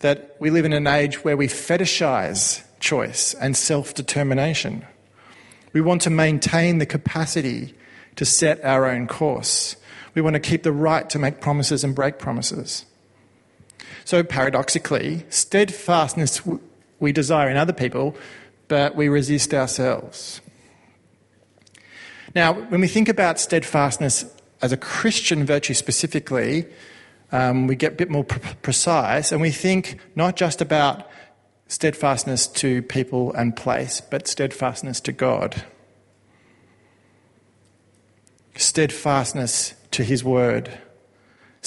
that 0.00 0.36
we 0.38 0.50
live 0.50 0.64
in 0.64 0.72
an 0.72 0.86
age 0.86 1.24
where 1.24 1.36
we 1.36 1.48
fetishize 1.48 2.62
choice 2.80 3.34
and 3.34 3.56
self 3.56 3.94
determination. 3.94 4.84
We 5.72 5.80
want 5.80 6.02
to 6.02 6.10
maintain 6.10 6.78
the 6.78 6.86
capacity 6.86 7.74
to 8.16 8.24
set 8.24 8.64
our 8.64 8.86
own 8.86 9.06
course. 9.06 9.76
We 10.14 10.22
want 10.22 10.34
to 10.34 10.40
keep 10.40 10.62
the 10.62 10.72
right 10.72 11.08
to 11.10 11.18
make 11.18 11.40
promises 11.40 11.84
and 11.84 11.94
break 11.94 12.18
promises. 12.18 12.86
So, 14.04 14.22
paradoxically, 14.22 15.24
steadfastness 15.28 16.40
we 16.98 17.12
desire 17.12 17.50
in 17.50 17.56
other 17.56 17.72
people, 17.72 18.16
but 18.68 18.94
we 18.94 19.08
resist 19.08 19.52
ourselves. 19.52 20.40
Now, 22.34 22.52
when 22.52 22.80
we 22.80 22.88
think 22.88 23.08
about 23.08 23.38
steadfastness 23.38 24.24
as 24.62 24.72
a 24.72 24.76
Christian 24.76 25.44
virtue 25.44 25.74
specifically, 25.74 26.66
um, 27.32 27.66
we 27.66 27.76
get 27.76 27.92
a 27.92 27.96
bit 27.96 28.10
more 28.10 28.24
pr- 28.24 28.54
precise 28.62 29.32
and 29.32 29.40
we 29.40 29.50
think 29.50 29.98
not 30.14 30.36
just 30.36 30.60
about 30.60 31.08
steadfastness 31.68 32.46
to 32.46 32.82
people 32.82 33.32
and 33.32 33.56
place, 33.56 34.00
but 34.00 34.28
steadfastness 34.28 35.00
to 35.00 35.12
God. 35.12 35.64
Steadfastness 38.54 39.74
to 39.90 40.04
His 40.04 40.22
Word 40.22 40.78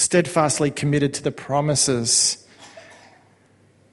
steadfastly 0.00 0.70
committed 0.70 1.12
to 1.12 1.22
the 1.22 1.30
promises 1.30 2.46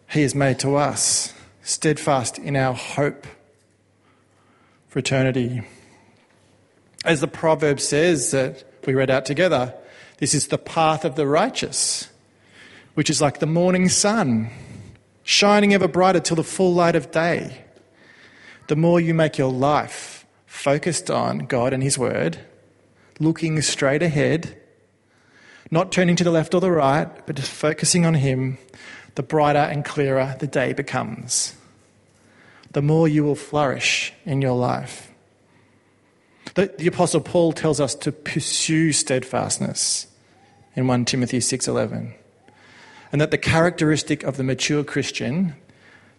He 0.10 0.22
has 0.22 0.34
made 0.34 0.58
to 0.60 0.78
us, 0.78 1.34
steadfast 1.64 2.40
in 2.40 2.56
our 2.56 2.74
hope 2.74 3.28
for 4.88 5.00
eternity. 5.00 5.62
As 7.04 7.20
the 7.20 7.28
proverb 7.28 7.82
says 7.82 8.32
that 8.32 8.64
we 8.86 8.94
read 8.94 9.10
out 9.10 9.26
together, 9.26 9.74
this 10.18 10.34
is 10.34 10.48
the 10.48 10.58
path 10.58 11.06
of 11.06 11.16
the 11.16 11.28
righteous, 11.28 12.10
which 12.96 13.10
is 13.10 13.22
like 13.22 13.40
the 13.40 13.46
morning 13.46 13.88
sun, 13.90 14.50
shining 15.24 15.74
ever 15.74 15.88
brighter 15.88 16.20
till 16.20 16.36
the 16.36 16.44
full 16.44 16.74
light 16.74 16.96
of 16.96 17.12
day. 17.12 17.64
The 18.68 18.76
more 18.76 19.00
you 19.00 19.14
make 19.14 19.38
your 19.38 19.52
life 19.52 20.26
focused 20.46 21.12
on 21.12 21.40
God 21.40 21.72
and 21.72 21.84
His 21.84 21.98
Word, 21.98 22.40
looking 23.20 23.62
straight 23.62 24.02
ahead, 24.02 24.58
not 25.70 25.92
turning 25.92 26.16
to 26.16 26.24
the 26.24 26.32
left 26.32 26.54
or 26.54 26.62
the 26.62 26.72
right, 26.72 27.08
but 27.26 27.36
just 27.36 27.52
focusing 27.52 28.06
on 28.06 28.16
Him, 28.16 28.58
the 29.16 29.24
brighter 29.24 29.60
and 29.60 29.86
clearer 29.86 30.36
the 30.40 30.48
day 30.48 30.74
becomes. 30.74 31.56
The 32.72 32.82
more 32.82 33.08
you 33.08 33.24
will 33.24 33.36
flourish 33.36 34.14
in 34.26 34.42
your 34.42 34.56
life. 34.56 35.07
The, 36.58 36.74
the 36.76 36.88
Apostle 36.88 37.22
Paul 37.22 37.54
tells 37.54 37.80
us 37.80 37.94
to 37.94 38.12
pursue 38.12 38.92
steadfastness 38.92 40.08
in 40.76 40.88
1 40.88 41.06
Timothy 41.06 41.38
6.11. 41.38 42.16
And 43.12 43.22
that 43.22 43.30
the 43.30 43.38
characteristic 43.38 44.24
of 44.24 44.38
the 44.38 44.44
mature 44.44 44.84
Christian, 44.84 45.54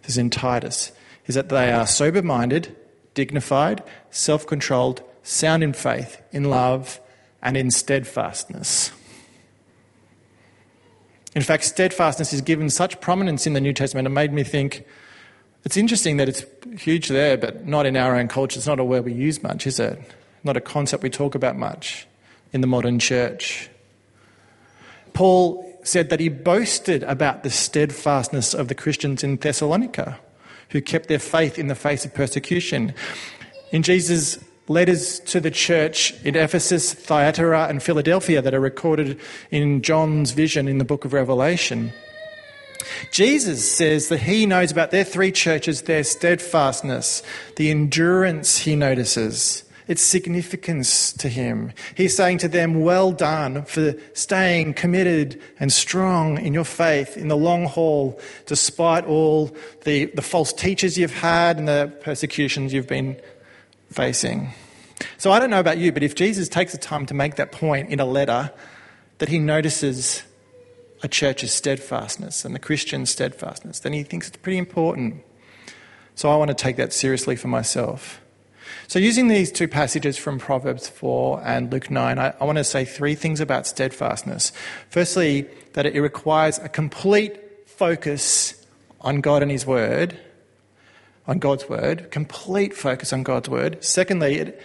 this 0.02 0.12
is 0.12 0.18
in 0.18 0.30
Titus, 0.30 0.92
is 1.26 1.34
that 1.34 1.48
they 1.48 1.72
are 1.72 1.88
sober 1.88 2.22
minded, 2.22 2.76
dignified, 3.14 3.82
self 4.10 4.46
controlled, 4.46 5.02
sound 5.24 5.64
in 5.64 5.72
faith, 5.72 6.22
in 6.30 6.44
love, 6.44 7.00
and 7.42 7.56
in 7.56 7.72
steadfastness. 7.72 8.92
In 11.34 11.42
fact, 11.42 11.64
steadfastness 11.64 12.32
is 12.32 12.42
given 12.42 12.70
such 12.70 13.00
prominence 13.00 13.44
in 13.44 13.54
the 13.54 13.60
New 13.60 13.72
Testament, 13.72 14.06
it 14.06 14.10
made 14.10 14.32
me 14.32 14.44
think 14.44 14.86
it's 15.64 15.76
interesting 15.76 16.18
that 16.18 16.28
it's 16.28 16.44
huge 16.80 17.08
there, 17.08 17.36
but 17.36 17.66
not 17.66 17.86
in 17.86 17.96
our 17.96 18.14
own 18.16 18.28
culture. 18.28 18.58
It's 18.58 18.68
not 18.68 18.78
a 18.78 18.84
word 18.84 19.04
we 19.04 19.12
use 19.12 19.42
much, 19.42 19.66
is 19.66 19.80
it? 19.80 20.00
Not 20.48 20.56
a 20.56 20.62
concept 20.62 21.02
we 21.02 21.10
talk 21.10 21.34
about 21.34 21.58
much 21.58 22.06
in 22.54 22.62
the 22.62 22.66
modern 22.66 22.98
church. 22.98 23.68
Paul 25.12 25.62
said 25.82 26.08
that 26.08 26.20
he 26.20 26.30
boasted 26.30 27.02
about 27.02 27.42
the 27.42 27.50
steadfastness 27.50 28.54
of 28.54 28.68
the 28.68 28.74
Christians 28.74 29.22
in 29.22 29.36
Thessalonica 29.36 30.18
who 30.70 30.80
kept 30.80 31.08
their 31.08 31.18
faith 31.18 31.58
in 31.58 31.66
the 31.66 31.74
face 31.74 32.06
of 32.06 32.14
persecution. 32.14 32.94
In 33.72 33.82
Jesus' 33.82 34.42
letters 34.68 35.20
to 35.20 35.38
the 35.38 35.50
church 35.50 36.14
in 36.24 36.34
Ephesus, 36.34 36.94
Thyatira, 36.94 37.66
and 37.68 37.82
Philadelphia 37.82 38.40
that 38.40 38.54
are 38.54 38.58
recorded 38.58 39.20
in 39.50 39.82
John's 39.82 40.30
vision 40.30 40.66
in 40.66 40.78
the 40.78 40.84
book 40.86 41.04
of 41.04 41.12
Revelation. 41.12 41.92
Jesus 43.10 43.70
says 43.70 44.08
that 44.08 44.20
he 44.20 44.46
knows 44.46 44.72
about 44.72 44.92
their 44.92 45.04
three 45.04 45.30
churches, 45.30 45.82
their 45.82 46.04
steadfastness, 46.04 47.22
the 47.56 47.70
endurance 47.70 48.56
he 48.56 48.76
notices, 48.76 49.64
its 49.88 50.02
significance 50.02 51.12
to 51.14 51.28
him. 51.28 51.72
He's 51.96 52.14
saying 52.14 52.38
to 52.38 52.48
them, 52.48 52.82
Well 52.82 53.10
done 53.10 53.64
for 53.64 53.94
staying 54.12 54.74
committed 54.74 55.40
and 55.58 55.72
strong 55.72 56.38
in 56.38 56.54
your 56.54 56.64
faith 56.64 57.16
in 57.16 57.28
the 57.28 57.36
long 57.36 57.64
haul, 57.64 58.20
despite 58.46 59.04
all 59.06 59.56
the, 59.84 60.04
the 60.06 60.22
false 60.22 60.52
teachers 60.52 60.96
you've 60.96 61.14
had 61.14 61.58
and 61.58 61.66
the 61.66 61.92
persecutions 62.02 62.72
you've 62.72 62.86
been 62.86 63.20
facing. 63.90 64.52
So 65.16 65.32
I 65.32 65.38
don't 65.38 65.50
know 65.50 65.60
about 65.60 65.78
you, 65.78 65.90
but 65.90 66.02
if 66.02 66.14
Jesus 66.14 66.48
takes 66.48 66.72
the 66.72 66.78
time 66.78 67.06
to 67.06 67.14
make 67.14 67.36
that 67.36 67.50
point 67.50 67.88
in 67.88 67.98
a 67.98 68.04
letter, 68.04 68.52
that 69.18 69.28
he 69.28 69.38
notices 69.38 70.22
a 71.02 71.08
church's 71.08 71.52
steadfastness 71.52 72.44
and 72.44 72.54
the 72.54 72.58
Christian's 72.58 73.10
steadfastness, 73.10 73.80
then 73.80 73.92
he 73.92 74.02
thinks 74.02 74.28
it's 74.28 74.36
pretty 74.36 74.58
important. 74.58 75.22
So 76.14 76.30
I 76.30 76.36
want 76.36 76.48
to 76.48 76.54
take 76.54 76.76
that 76.76 76.92
seriously 76.92 77.36
for 77.36 77.48
myself. 77.48 78.20
So, 78.88 78.98
using 78.98 79.28
these 79.28 79.52
two 79.52 79.68
passages 79.68 80.16
from 80.16 80.38
Proverbs 80.38 80.88
4 80.88 81.42
and 81.44 81.70
Luke 81.70 81.90
9, 81.90 82.18
I, 82.18 82.32
I, 82.40 82.44
want 82.44 82.56
to 82.56 82.64
say 82.64 82.86
three 82.86 83.14
things 83.14 83.38
about 83.38 83.66
steadfastness. 83.66 84.50
Firstly, 84.88 85.42
that 85.74 85.84
it 85.84 86.00
requires 86.00 86.56
a 86.56 86.70
complete 86.70 87.38
focus 87.68 88.64
on 89.02 89.20
God 89.20 89.42
and 89.42 89.50
His 89.50 89.66
Word, 89.66 90.18
on 91.26 91.38
God's 91.38 91.68
Word, 91.68 92.10
complete 92.10 92.74
focus 92.74 93.12
on 93.12 93.24
God's 93.24 93.50
Word. 93.50 93.84
Secondly, 93.84 94.36
it, 94.36 94.62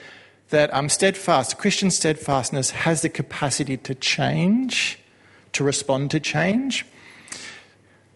that 0.52 0.74
um, 0.74 0.88
steadfast, 0.88 1.58
Christian 1.58 1.92
steadfastness 1.92 2.70
has 2.70 3.02
the 3.02 3.10
capacity 3.10 3.76
to 3.76 3.94
change, 3.94 5.00
to 5.52 5.66
respond 5.66 6.12
to 6.12 6.22
change. 6.22 6.86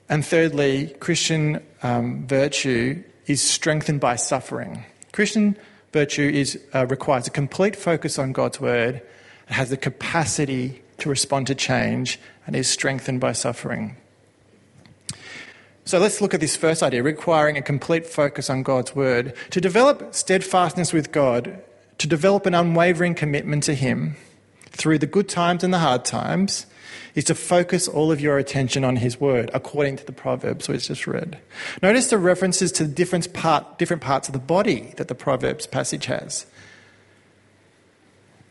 And 0.08 0.26
thirdly, 0.26 0.96
Christian 1.02 1.62
um, 1.84 2.26
virtue 2.28 3.04
is 3.26 3.42
strengthened 3.42 4.00
by 4.00 4.16
suffering. 4.16 4.86
Christian 5.12 5.58
virtue 5.94 6.30
is, 6.34 6.60
uh, 6.74 6.86
requires 6.88 7.28
a 7.28 7.32
complete 7.32 7.76
focus 7.76 8.20
on 8.20 8.32
God's 8.32 8.60
word, 8.60 8.96
it 8.96 9.54
has 9.54 9.70
the 9.70 9.78
capacity 9.78 10.82
to 10.98 11.10
respond 11.10 11.48
to 11.48 11.56
change, 11.56 12.20
and 12.46 12.56
is 12.56 12.68
strengthened 12.68 13.20
by 13.20 13.32
suffering. 13.32 13.98
So 15.86 16.00
let's 16.00 16.20
look 16.20 16.34
at 16.34 16.42
this 16.42 16.58
first 16.58 16.84
idea 16.84 17.02
requiring 17.02 17.56
a 17.56 17.62
complete 17.62 18.06
focus 18.06 18.50
on 18.50 18.62
God's 18.64 18.94
word. 18.94 19.34
To 19.52 19.62
develop 19.62 20.14
steadfastness 20.14 20.92
with 20.92 21.14
God, 21.14 21.62
to 22.00 22.08
develop 22.08 22.46
an 22.46 22.54
unwavering 22.54 23.16
commitment 23.16 23.64
to 23.64 23.74
Him 23.74 24.18
through 24.72 25.00
the 25.00 25.08
good 25.08 25.30
times 25.30 25.64
and 25.64 25.74
the 25.74 25.80
hard 25.80 26.04
times, 26.04 26.66
is 27.18 27.24
to 27.24 27.34
focus 27.34 27.88
all 27.88 28.12
of 28.12 28.22
your 28.22 28.38
attention 28.38 28.84
on 28.84 28.98
His 28.98 29.20
Word, 29.20 29.50
according 29.52 29.98
to 29.98 30.06
the 30.06 30.12
Proverbs 30.12 30.70
we 30.70 30.78
just 30.78 31.08
read. 31.08 31.40
Notice 31.82 32.12
the 32.12 32.18
references 32.20 32.72
to 32.74 32.86
different, 32.86 33.34
part, 33.34 33.80
different 33.80 34.04
parts 34.04 34.30
of 34.30 34.34
the 34.34 34.40
body 34.40 34.94
that 34.98 35.08
the 35.08 35.16
Proverbs 35.16 35.66
passage 35.66 36.06
has, 36.06 36.46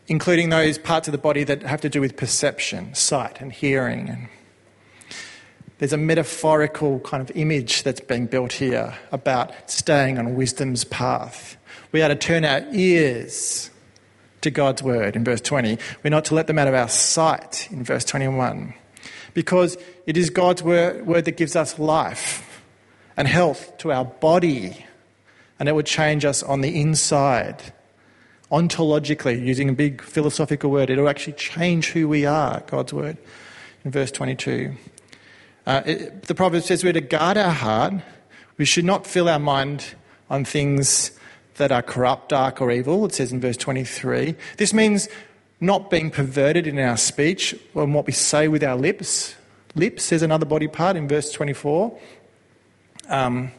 including 0.09 0.49
those 0.49 0.77
parts 0.77 1.07
of 1.07 1.13
the 1.13 1.17
body 1.17 1.45
that 1.45 1.63
have 1.63 1.79
to 1.79 1.87
do 1.87 2.01
with 2.01 2.17
perception, 2.17 2.93
sight, 2.93 3.39
and 3.39 3.53
hearing. 3.53 4.27
There's 5.77 5.93
a 5.93 5.97
metaphorical 5.97 6.99
kind 6.99 7.21
of 7.21 7.33
image 7.37 7.83
that's 7.83 8.01
being 8.01 8.25
built 8.25 8.51
here 8.51 8.97
about 9.13 9.53
staying 9.71 10.19
on 10.19 10.35
wisdom's 10.35 10.83
path. 10.83 11.55
We 11.93 12.01
are 12.01 12.09
to 12.09 12.15
turn 12.15 12.43
our 12.43 12.65
ears 12.73 13.69
to 14.41 14.51
God's 14.51 14.83
word 14.83 15.15
in 15.15 15.23
verse 15.23 15.41
20. 15.41 15.77
We're 16.03 16.09
not 16.09 16.25
to 16.25 16.35
let 16.35 16.47
them 16.47 16.59
out 16.59 16.67
of 16.67 16.73
our 16.73 16.89
sight 16.89 17.67
in 17.71 17.83
verse 17.83 18.05
21. 18.05 18.73
Because 19.33 19.77
it 20.05 20.17
is 20.17 20.29
God's 20.29 20.63
word, 20.63 21.05
that 21.05 21.37
gives 21.37 21.55
us 21.55 21.77
life 21.77 22.61
and 23.15 23.27
health 23.27 23.77
to 23.79 23.91
our 23.91 24.05
body, 24.05 24.85
and 25.59 25.67
it 25.67 25.73
would 25.73 25.85
change 25.85 26.23
us 26.23 26.43
on 26.43 26.61
the 26.61 26.79
inside. 26.79 27.73
Ontologically, 28.51 29.43
using 29.43 29.69
a 29.69 29.73
big 29.73 30.01
philosophical 30.01 30.71
word, 30.71 30.89
it 30.89 30.97
will 30.97 31.09
actually 31.09 31.33
change 31.33 31.89
who 31.91 32.07
we 32.07 32.25
are, 32.25 32.61
God's 32.67 32.93
word, 32.93 33.17
in 33.83 33.91
verse 33.91 34.11
22. 34.11 34.75
Uh, 35.65 35.81
it, 35.85 36.23
the 36.23 36.35
proverb 36.35 36.63
says 36.63 36.83
we're 36.83 36.93
to 36.93 37.01
guard 37.01 37.37
our 37.37 37.51
heart. 37.51 37.95
We 38.57 38.65
should 38.65 38.85
not 38.85 39.05
fill 39.05 39.27
our 39.27 39.39
mind 39.39 39.95
on 40.29 40.45
things 40.45 41.16
that 41.57 41.71
are 41.71 41.81
corrupt, 41.81 42.29
dark, 42.29 42.61
or 42.61 42.71
evil, 42.71 43.05
it 43.05 43.13
says 43.13 43.31
in 43.31 43.41
verse 43.41 43.57
23. 43.57 44.35
This 44.57 44.73
means 44.73 45.09
not 45.59 45.89
being 45.89 46.11
perverted 46.11 46.67
in 46.67 46.79
our 46.79 46.97
speech 46.97 47.55
and 47.75 47.93
what 47.93 48.05
we 48.05 48.13
say 48.13 48.47
with 48.47 48.63
our 48.63 48.75
lips. 48.75 49.35
Lips 49.75 50.03
says 50.03 50.21
another 50.21 50.45
body 50.45 50.67
part 50.67 50.95
in 50.95 51.07
verse 51.07 51.31
24. 51.31 51.97
Um, 53.09 53.51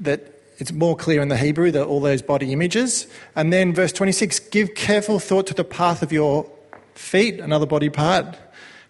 that 0.00 0.36
it's 0.58 0.72
more 0.72 0.96
clear 0.96 1.22
in 1.22 1.28
the 1.28 1.36
Hebrew 1.36 1.70
that 1.70 1.86
all 1.86 2.00
those 2.00 2.22
body 2.22 2.52
images. 2.52 3.06
And 3.34 3.52
then 3.52 3.74
verse 3.74 3.92
26 3.92 4.38
give 4.50 4.74
careful 4.74 5.18
thought 5.18 5.46
to 5.48 5.54
the 5.54 5.64
path 5.64 6.02
of 6.02 6.12
your 6.12 6.50
feet, 6.94 7.40
another 7.40 7.66
body 7.66 7.90
part, 7.90 8.36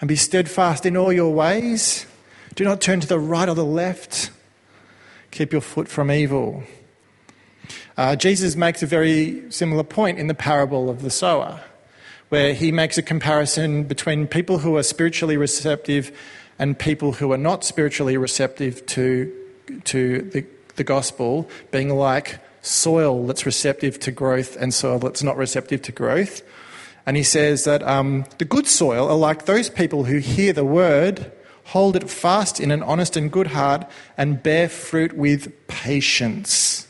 and 0.01 0.09
be 0.09 0.16
steadfast 0.16 0.87
in 0.87 0.96
all 0.96 1.12
your 1.12 1.33
ways. 1.33 2.07
Do 2.55 2.64
not 2.64 2.81
turn 2.81 3.01
to 3.01 3.07
the 3.07 3.18
right 3.18 3.49
or 3.49 3.55
the 3.55 3.64
left. 3.64 4.31
Keep 5.31 5.53
your 5.53 5.61
foot 5.61 5.88
from 5.88 6.11
evil. 6.11 6.62
Uh, 7.96 8.14
Jesus 8.14 8.56
makes 8.56 8.82
a 8.82 8.87
very 8.87 9.50
similar 9.50 9.82
point 9.82 10.18
in 10.18 10.26
the 10.26 10.35
parable 10.35 10.90
of 10.90 11.00
the 11.00 11.11
sower, 11.11 11.61
where 12.28 12.52
he 12.52 12.70
makes 12.70 12.98
a 12.98 13.02
comparison 13.02 13.85
between 13.85 14.26
people 14.26 14.59
who 14.59 14.76
are 14.76 14.82
spiritually 14.82 15.38
receptive 15.38 16.14
and 16.59 16.78
people 16.78 17.12
who 17.12 17.32
are 17.32 17.38
not 17.38 17.64
spiritually 17.64 18.18
receptive 18.18 18.85
to, 18.87 19.32
to 19.85 20.20
the, 20.22 20.44
the 20.76 20.85
gospel, 20.85 21.48
being 21.70 21.88
like 21.88 22.38
soil 22.61 23.26
that's 23.26 23.46
receptive 23.46 23.98
to 24.00 24.11
growth 24.11 24.56
and 24.56 24.74
soil 24.74 24.98
that's 24.98 25.22
not 25.22 25.37
receptive 25.38 25.80
to 25.80 25.92
growth. 25.92 26.42
And 27.06 27.16
he 27.16 27.22
says 27.22 27.64
that 27.64 27.82
um, 27.85 28.26
the 28.38 28.44
good 28.44 28.66
soil 28.66 29.09
are 29.09 29.16
like 29.16 29.46
those 29.46 29.70
people 29.70 30.04
who 30.04 30.18
hear 30.18 30.52
the 30.52 30.64
word, 30.64 31.32
hold 31.64 31.96
it 31.96 32.11
fast 32.11 32.61
in 32.61 32.70
an 32.70 32.82
honest 32.82 33.16
and 33.16 33.32
good 33.32 33.48
heart, 33.48 33.88
and 34.18 34.42
bear 34.42 34.68
fruit 34.68 35.14
with 35.14 35.66
patience. 35.66 36.87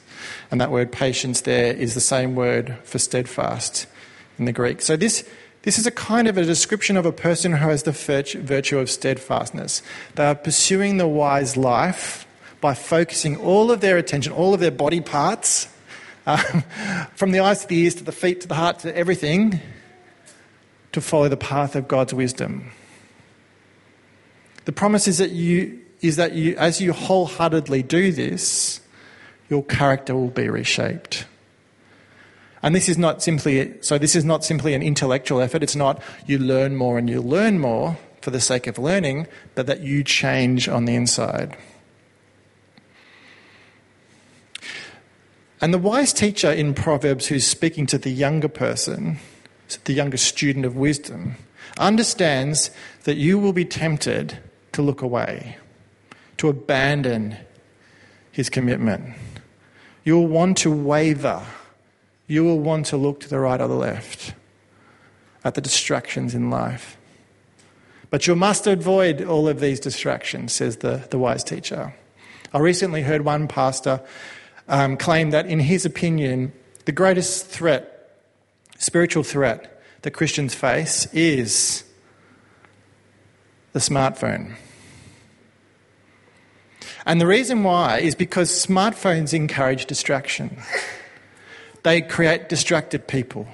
And 0.51 0.61
that 0.61 0.71
word 0.71 0.93
patience 0.93 1.43
there 1.43 1.73
is 1.73 1.95
the 1.95 2.01
same 2.01 2.35
word 2.35 2.77
for 2.85 2.99
steadfast 2.99 3.87
in 4.39 4.45
the 4.45 4.53
Greek. 4.53 4.81
So 4.83 4.97
this, 4.97 5.29
this 5.63 5.79
is 5.79 5.87
a 5.87 5.91
kind 5.91 6.29
of 6.29 6.39
a 6.39 6.45
description 6.45 6.97
of 6.97 7.07
a 7.07 7.13
person 7.13 7.53
who 7.53 7.69
has 7.69 7.83
the 7.83 7.93
virtue 7.93 8.79
of 8.79 8.91
steadfastness. 8.91 9.83
They 10.15 10.25
are 10.25 10.35
pursuing 10.35 10.99
the 10.99 11.09
wise 11.09 11.57
life 11.57 12.27
by 12.61 12.75
focusing 12.75 13.37
all 13.37 13.71
of 13.71 13.81
their 13.81 13.97
attention, 13.97 14.33
all 14.33 14.55
of 14.55 14.61
their 14.61 14.71
body 14.71 15.01
parts, 15.01 15.69
um, 16.27 16.65
from 17.15 17.31
the 17.31 17.41
eyes 17.41 17.63
to 17.63 17.69
the 17.69 17.79
ears 17.79 17.95
to 17.97 18.05
the 18.05 18.13
feet 18.13 18.41
to 18.41 18.49
the 18.49 18.55
heart 18.55 18.81
to 18.81 18.97
everything, 18.97 19.61
to 20.93 21.01
follow 21.01 21.29
the 21.29 21.37
path 21.37 21.77
of 21.77 21.87
God's 21.87 22.13
wisdom. 22.15 22.71
The 24.65 24.73
promise 24.73 25.07
is 25.07 25.19
that 25.19 25.31
you 25.31 25.81
is 26.01 26.17
that 26.17 26.33
you, 26.33 26.57
as 26.57 26.81
you 26.81 26.93
wholeheartedly 26.93 27.83
do 27.83 28.13
this, 28.13 28.81
your 29.49 29.65
character 29.65 30.15
will 30.15 30.29
be 30.29 30.49
reshaped. 30.49 31.27
And 32.63 32.75
this 32.75 32.89
is 32.89 32.99
not 32.99 33.23
simply 33.23 33.75
so 33.81 33.99
this 33.99 34.17
is 34.17 34.25
not 34.25 34.45
simply 34.45 34.75
an 34.75 34.83
intellectual 34.83 35.41
effort. 35.41 35.63
It's 35.63 35.77
not 35.77 36.03
you 36.27 36.39
learn 36.39 36.75
more 36.75 36.99
and 36.99 37.09
you 37.09 37.21
learn 37.21 37.59
more 37.59 37.99
for 38.23 38.31
the 38.31 38.41
sake 38.41 38.67
of 38.67 38.77
learning, 38.79 39.29
but 39.55 39.67
that 39.67 39.83
you 39.83 40.03
change 40.03 40.69
on 40.69 40.85
the 40.85 40.97
inside. 40.97 41.57
And 45.61 45.73
the 45.73 45.79
wise 45.79 46.13
teacher 46.13 46.51
in 46.51 46.75
Proverbs 46.75 47.29
who's 47.29 47.47
speaking 47.47 47.87
to 47.87 47.99
the 47.99 48.11
younger 48.11 48.49
person, 48.49 49.19
the 49.85 49.93
younger 49.93 50.17
student 50.17 50.67
of 50.67 50.77
wisdom, 50.77 51.37
understands 51.79 52.71
that 53.05 53.17
you 53.17 53.39
will 53.39 53.53
be 53.53 53.65
tempted 53.65 54.39
to 54.73 54.83
look 54.83 55.03
away, 55.03 55.57
to 56.39 56.49
abandon 56.49 57.37
his 58.33 58.51
commitment. 58.51 59.15
You'll 60.07 60.29
want 60.29 60.59
to 60.59 60.71
waver. 60.71 61.43
You 62.29 62.45
will 62.45 62.61
want 62.61 62.87
to 62.87 62.97
look 62.97 63.19
to 63.21 63.29
the 63.29 63.41
right 63.41 63.61
or 63.61 63.67
the 63.67 63.75
left 63.75 64.35
at 65.43 65.57
the 65.57 65.61
distractions 65.61 66.33
in 66.33 66.49
life. 66.49 66.97
But 68.09 68.29
you 68.29 68.37
must 68.37 68.69
avoid 68.69 69.25
all 69.25 69.49
of 69.49 69.59
these 69.59 69.81
distractions, 69.81 70.53
says 70.53 70.77
the, 70.77 71.09
the 71.11 71.19
wise 71.19 71.43
teacher. 71.43 71.93
I 72.55 72.61
recently 72.61 73.03
heard 73.03 73.23
one 73.23 73.49
pastor 73.49 74.01
um, 74.69 74.97
claim 74.97 75.31
that, 75.31 75.47
in 75.47 75.59
his 75.59 75.85
opinion, 75.85 76.53
the 76.85 76.93
greatest 76.93 77.49
threat, 77.49 78.23
spiritual 78.79 79.25
threat, 79.25 79.83
that 80.03 80.13
Christians 80.13 80.55
face 80.55 81.13
is 81.13 81.83
the 83.73 83.81
smartphone. 83.81 84.55
And 87.07 87.21
the 87.21 87.27
reason 87.27 87.63
why 87.63 87.99
is 87.99 88.17
because 88.17 88.51
smartphones 88.51 89.33
encourage 89.33 89.87
distraction. 89.87 90.59
They 91.85 92.03
create 92.03 92.49
distracted 92.49 93.07
people. 93.07 93.47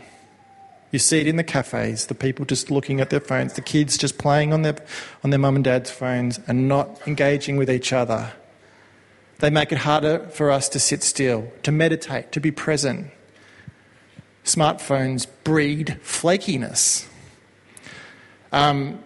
You 0.91 0.99
see 0.99 1.21
it 1.21 1.27
in 1.27 1.37
the 1.37 1.45
cafes, 1.45 2.07
the 2.07 2.15
people 2.15 2.47
just 2.47 2.71
looking 2.71 3.01
at 3.01 3.11
their 3.11 3.21
phones, 3.21 3.53
the 3.53 3.61
kids 3.61 3.99
just 3.99 4.17
playing 4.17 4.55
on 4.55 4.63
their, 4.63 4.77
on 5.23 5.31
their 5.31 5.39
mum 5.39 5.57
and 5.57 5.65
dad's 5.65 5.91
phones 5.91 6.41
and 6.47 6.67
not 6.67 7.07
engaging 7.07 7.57
with 7.57 7.71
each 7.71 7.93
other. 7.93 8.33
They 9.41 9.51
make 9.51 9.71
it 9.71 9.79
harder 9.79 10.21
for 10.29 10.51
us 10.51 10.69
to 10.71 10.79
sit 10.79 11.03
still, 11.03 11.53
to 11.63 11.73
meditate, 11.73 12.33
to 12.33 12.41
be 12.41 12.51
present. 12.51 13.11
smartphones 14.45 15.27
breed 15.45 15.99
flakiness. 16.03 17.07
Um, 18.51 19.03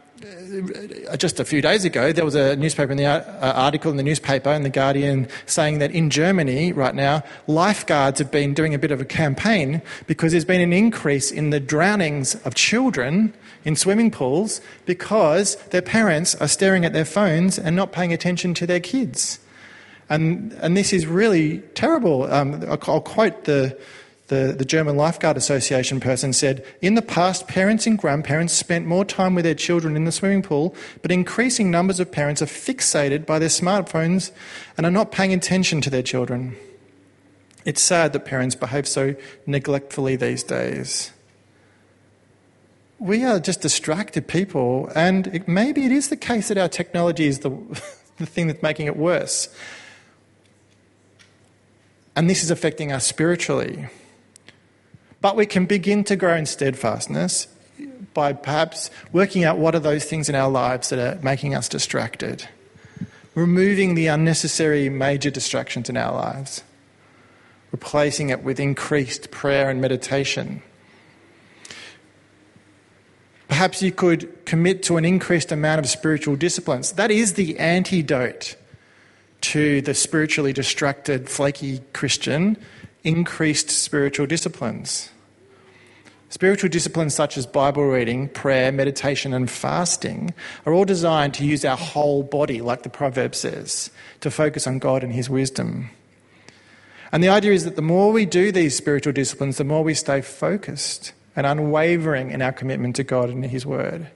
just 1.16 1.40
a 1.40 1.44
few 1.44 1.60
days 1.60 1.84
ago, 1.84 2.12
there 2.12 2.24
was 2.24 2.34
a 2.34 2.56
newspaper 2.56 2.90
in 2.90 2.96
the 2.96 3.04
uh, 3.04 3.52
article 3.52 3.90
in 3.90 3.96
the 3.96 4.02
newspaper 4.02 4.50
in 4.50 4.62
the 4.62 4.70
Guardian 4.70 5.28
saying 5.44 5.78
that 5.78 5.90
in 5.90 6.10
Germany 6.10 6.72
right 6.72 6.94
now, 6.94 7.22
lifeguards 7.46 8.18
have 8.18 8.30
been 8.30 8.54
doing 8.54 8.74
a 8.74 8.78
bit 8.78 8.90
of 8.90 9.00
a 9.00 9.04
campaign 9.04 9.82
because 10.06 10.32
there's 10.32 10.44
been 10.44 10.60
an 10.60 10.72
increase 10.72 11.30
in 11.30 11.50
the 11.50 11.60
drownings 11.60 12.34
of 12.46 12.54
children 12.54 13.34
in 13.64 13.76
swimming 13.76 14.10
pools 14.10 14.60
because 14.86 15.56
their 15.66 15.82
parents 15.82 16.34
are 16.36 16.48
staring 16.48 16.84
at 16.84 16.92
their 16.92 17.04
phones 17.04 17.58
and 17.58 17.76
not 17.76 17.92
paying 17.92 18.12
attention 18.12 18.54
to 18.54 18.66
their 18.66 18.80
kids. 18.80 19.38
And, 20.08 20.52
and 20.62 20.76
this 20.76 20.92
is 20.92 21.06
really 21.06 21.58
terrible. 21.74 22.32
Um, 22.32 22.64
I'll 22.68 23.00
quote 23.00 23.44
the, 23.44 23.76
the, 24.28 24.54
the 24.56 24.64
German 24.64 24.96
Lifeguard 24.96 25.36
Association 25.36 26.00
person 26.00 26.32
said, 26.32 26.64
In 26.82 26.94
the 26.94 27.02
past, 27.02 27.46
parents 27.46 27.86
and 27.86 27.96
grandparents 27.96 28.52
spent 28.52 28.86
more 28.86 29.04
time 29.04 29.34
with 29.34 29.44
their 29.44 29.54
children 29.54 29.96
in 29.96 30.04
the 30.04 30.12
swimming 30.12 30.42
pool, 30.42 30.74
but 31.02 31.12
increasing 31.12 31.70
numbers 31.70 32.00
of 32.00 32.10
parents 32.10 32.42
are 32.42 32.46
fixated 32.46 33.24
by 33.24 33.38
their 33.38 33.48
smartphones 33.48 34.32
and 34.76 34.84
are 34.84 34.90
not 34.90 35.12
paying 35.12 35.32
attention 35.32 35.80
to 35.80 35.90
their 35.90 36.02
children. 36.02 36.56
It's 37.64 37.82
sad 37.82 38.12
that 38.12 38.24
parents 38.24 38.54
behave 38.54 38.86
so 38.86 39.14
neglectfully 39.46 40.16
these 40.16 40.42
days. 40.42 41.12
We 42.98 43.24
are 43.24 43.38
just 43.38 43.60
distracted 43.60 44.26
people, 44.26 44.90
and 44.94 45.28
it, 45.28 45.46
maybe 45.46 45.84
it 45.84 45.92
is 45.92 46.08
the 46.08 46.16
case 46.16 46.48
that 46.48 46.58
our 46.58 46.68
technology 46.68 47.26
is 47.26 47.40
the, 47.40 47.50
the 48.16 48.26
thing 48.26 48.48
that's 48.48 48.62
making 48.62 48.86
it 48.86 48.96
worse. 48.96 49.48
And 52.16 52.30
this 52.30 52.42
is 52.42 52.50
affecting 52.50 52.90
us 52.90 53.06
spiritually. 53.06 53.88
But 55.26 55.34
we 55.34 55.46
can 55.46 55.66
begin 55.66 56.04
to 56.04 56.14
grow 56.14 56.36
in 56.36 56.46
steadfastness 56.46 57.48
by 58.14 58.32
perhaps 58.32 58.92
working 59.10 59.42
out 59.42 59.58
what 59.58 59.74
are 59.74 59.80
those 59.80 60.04
things 60.04 60.28
in 60.28 60.36
our 60.36 60.48
lives 60.48 60.90
that 60.90 61.00
are 61.00 61.20
making 61.20 61.52
us 61.52 61.68
distracted, 61.68 62.48
removing 63.34 63.96
the 63.96 64.06
unnecessary 64.06 64.88
major 64.88 65.28
distractions 65.28 65.90
in 65.90 65.96
our 65.96 66.14
lives, 66.14 66.62
replacing 67.72 68.30
it 68.30 68.44
with 68.44 68.60
increased 68.60 69.32
prayer 69.32 69.68
and 69.68 69.80
meditation. 69.80 70.62
Perhaps 73.48 73.82
you 73.82 73.90
could 73.90 74.44
commit 74.44 74.84
to 74.84 74.96
an 74.96 75.04
increased 75.04 75.50
amount 75.50 75.80
of 75.80 75.88
spiritual 75.88 76.36
disciplines. 76.36 76.92
That 76.92 77.10
is 77.10 77.34
the 77.34 77.58
antidote 77.58 78.54
to 79.40 79.80
the 79.80 79.92
spiritually 79.92 80.52
distracted, 80.52 81.28
flaky 81.28 81.80
Christian, 81.92 82.56
increased 83.02 83.70
spiritual 83.70 84.26
disciplines. 84.26 85.10
Spiritual 86.28 86.70
disciplines 86.70 87.14
such 87.14 87.38
as 87.38 87.46
Bible 87.46 87.84
reading, 87.84 88.28
prayer, 88.28 88.72
meditation, 88.72 89.32
and 89.32 89.48
fasting 89.48 90.34
are 90.64 90.72
all 90.72 90.84
designed 90.84 91.34
to 91.34 91.44
use 91.44 91.64
our 91.64 91.76
whole 91.76 92.24
body, 92.24 92.60
like 92.60 92.82
the 92.82 92.88
proverb 92.88 93.34
says, 93.34 93.90
to 94.20 94.30
focus 94.30 94.66
on 94.66 94.80
God 94.80 95.04
and 95.04 95.12
His 95.12 95.30
wisdom. 95.30 95.90
And 97.12 97.22
the 97.22 97.28
idea 97.28 97.52
is 97.52 97.64
that 97.64 97.76
the 97.76 97.82
more 97.82 98.10
we 98.10 98.26
do 98.26 98.50
these 98.50 98.76
spiritual 98.76 99.12
disciplines, 99.12 99.56
the 99.56 99.64
more 99.64 99.84
we 99.84 99.94
stay 99.94 100.20
focused 100.20 101.12
and 101.36 101.46
unwavering 101.46 102.32
in 102.32 102.42
our 102.42 102.52
commitment 102.52 102.96
to 102.96 103.04
God 103.04 103.30
and 103.30 103.44
His 103.46 103.64
Word. 103.64 104.08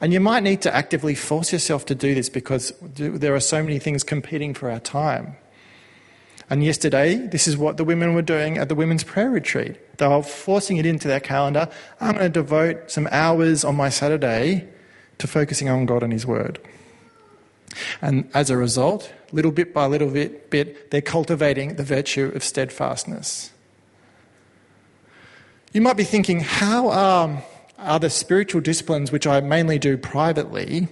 And 0.00 0.12
you 0.12 0.20
might 0.20 0.42
need 0.42 0.60
to 0.62 0.74
actively 0.74 1.14
force 1.14 1.52
yourself 1.52 1.86
to 1.86 1.94
do 1.94 2.14
this 2.14 2.28
because 2.28 2.72
there 2.82 3.34
are 3.34 3.40
so 3.40 3.62
many 3.62 3.78
things 3.78 4.04
competing 4.04 4.52
for 4.52 4.70
our 4.70 4.78
time. 4.78 5.36
And 6.50 6.64
yesterday, 6.64 7.16
this 7.16 7.46
is 7.46 7.56
what 7.56 7.76
the 7.76 7.84
women 7.84 8.14
were 8.14 8.22
doing 8.22 8.56
at 8.56 8.68
the 8.68 8.74
women's 8.74 9.04
prayer 9.04 9.30
retreat. 9.30 9.76
They 9.98 10.08
were 10.08 10.22
forcing 10.22 10.78
it 10.78 10.86
into 10.86 11.06
their 11.06 11.20
calendar. 11.20 11.68
I'm 12.00 12.14
going 12.14 12.24
to 12.24 12.40
devote 12.40 12.90
some 12.90 13.06
hours 13.10 13.64
on 13.64 13.76
my 13.76 13.90
Saturday 13.90 14.66
to 15.18 15.26
focusing 15.26 15.68
on 15.68 15.84
God 15.84 16.02
and 16.02 16.12
His 16.12 16.24
Word. 16.24 16.58
And 18.00 18.30
as 18.32 18.48
a 18.48 18.56
result, 18.56 19.12
little 19.30 19.50
bit 19.52 19.74
by 19.74 19.86
little 19.86 20.10
bit, 20.10 20.50
bit 20.50 20.90
they're 20.90 21.02
cultivating 21.02 21.76
the 21.76 21.84
virtue 21.84 22.32
of 22.34 22.42
steadfastness. 22.42 23.52
You 25.72 25.82
might 25.82 25.98
be 25.98 26.04
thinking, 26.04 26.40
how 26.40 26.88
are, 26.88 27.42
are 27.78 27.98
the 28.00 28.08
spiritual 28.08 28.62
disciplines, 28.62 29.12
which 29.12 29.26
I 29.26 29.40
mainly 29.40 29.78
do 29.78 29.98
privately, 29.98 30.88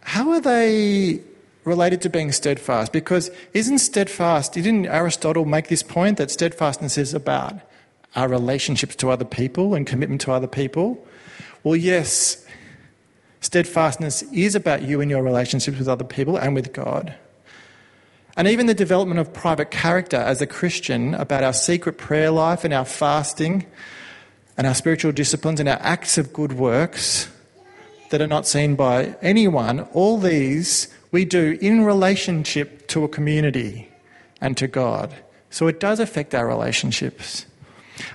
how 0.00 0.30
are 0.30 0.40
they 0.40 1.20
related 1.68 2.00
to 2.02 2.10
being 2.10 2.32
steadfast 2.32 2.92
because 2.92 3.30
isn't 3.52 3.78
steadfast, 3.78 4.54
didn't 4.54 4.86
Aristotle 4.86 5.44
make 5.44 5.68
this 5.68 5.82
point 5.82 6.16
that 6.18 6.30
steadfastness 6.30 6.98
is 6.98 7.14
about 7.14 7.60
our 8.16 8.28
relationships 8.28 8.96
to 8.96 9.10
other 9.10 9.24
people 9.24 9.74
and 9.74 9.86
commitment 9.86 10.20
to 10.22 10.32
other 10.32 10.46
people? 10.46 11.06
Well, 11.62 11.76
yes, 11.76 12.44
steadfastness 13.40 14.22
is 14.32 14.54
about 14.54 14.82
you 14.82 15.00
and 15.00 15.10
your 15.10 15.22
relationships 15.22 15.78
with 15.78 15.88
other 15.88 16.04
people 16.04 16.36
and 16.36 16.54
with 16.54 16.72
God. 16.72 17.14
And 18.36 18.46
even 18.48 18.66
the 18.66 18.74
development 18.74 19.20
of 19.20 19.32
private 19.32 19.70
character 19.70 20.16
as 20.16 20.40
a 20.40 20.46
Christian, 20.46 21.14
about 21.14 21.42
our 21.42 21.52
secret 21.52 21.98
prayer 21.98 22.30
life 22.30 22.64
and 22.64 22.72
our 22.72 22.84
fasting 22.84 23.66
and 24.56 24.66
our 24.66 24.74
spiritual 24.74 25.12
disciplines 25.12 25.60
and 25.60 25.68
our 25.68 25.78
acts 25.80 26.18
of 26.18 26.32
good 26.32 26.52
works 26.52 27.28
that 28.10 28.22
are 28.22 28.26
not 28.26 28.46
seen 28.46 28.74
by 28.74 29.16
anyone, 29.22 29.80
all 29.92 30.18
these 30.18 30.88
we 31.10 31.24
do 31.24 31.58
in 31.60 31.84
relationship 31.84 32.88
to 32.88 33.04
a 33.04 33.08
community 33.08 33.88
and 34.40 34.56
to 34.56 34.66
God. 34.66 35.14
So 35.50 35.66
it 35.66 35.80
does 35.80 36.00
affect 36.00 36.34
our 36.34 36.46
relationships. 36.46 37.46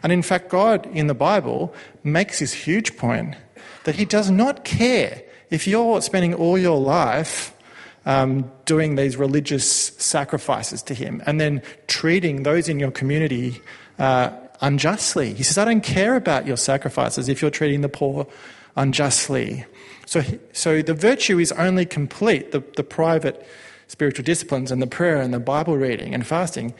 And 0.01 0.11
in 0.11 0.21
fact, 0.21 0.49
God 0.49 0.85
in 0.87 1.07
the 1.07 1.13
Bible 1.13 1.73
makes 2.03 2.39
this 2.39 2.53
huge 2.53 2.95
point 2.97 3.35
that 3.83 3.95
He 3.95 4.05
does 4.05 4.29
not 4.29 4.63
care 4.63 5.23
if 5.49 5.67
you're 5.67 6.01
spending 6.01 6.33
all 6.33 6.57
your 6.57 6.79
life 6.79 7.53
um, 8.05 8.51
doing 8.65 8.95
these 8.95 9.17
religious 9.17 9.65
sacrifices 9.65 10.81
to 10.83 10.93
Him 10.93 11.21
and 11.25 11.39
then 11.39 11.61
treating 11.87 12.43
those 12.43 12.69
in 12.69 12.79
your 12.79 12.91
community 12.91 13.61
uh, 13.99 14.31
unjustly. 14.61 15.33
He 15.33 15.43
says, 15.43 15.57
I 15.57 15.65
don't 15.65 15.83
care 15.83 16.15
about 16.15 16.47
your 16.47 16.57
sacrifices 16.57 17.29
if 17.29 17.41
you're 17.41 17.51
treating 17.51 17.81
the 17.81 17.89
poor 17.89 18.27
unjustly 18.75 19.65
so, 20.05 20.23
so 20.51 20.81
the 20.81 20.93
virtue 20.93 21.39
is 21.39 21.51
only 21.53 21.85
complete, 21.85 22.51
the, 22.51 22.63
the 22.75 22.83
private 22.83 23.45
spiritual 23.87 24.23
disciplines 24.23 24.71
and 24.71 24.81
the 24.81 24.87
prayer 24.87 25.21
and 25.21 25.33
the 25.33 25.39
Bible 25.39 25.77
reading 25.77 26.13
and 26.13 26.25
fasting, 26.25 26.73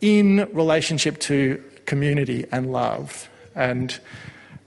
in 0.00 0.48
relationship 0.52 1.18
to 1.20 1.62
community 1.86 2.46
and 2.50 2.72
love 2.72 3.28
and, 3.54 4.00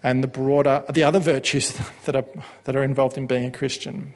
and 0.04 0.24
the 0.24 0.28
broader, 0.28 0.84
the 0.92 1.04
other 1.04 1.20
virtues 1.20 1.78
that 2.06 2.16
are, 2.16 2.26
that 2.66 2.76
are 2.76 2.84
involved 2.84 3.18
in 3.18 3.28
being 3.28 3.46
a 3.46 3.52
Christian. 3.52 4.14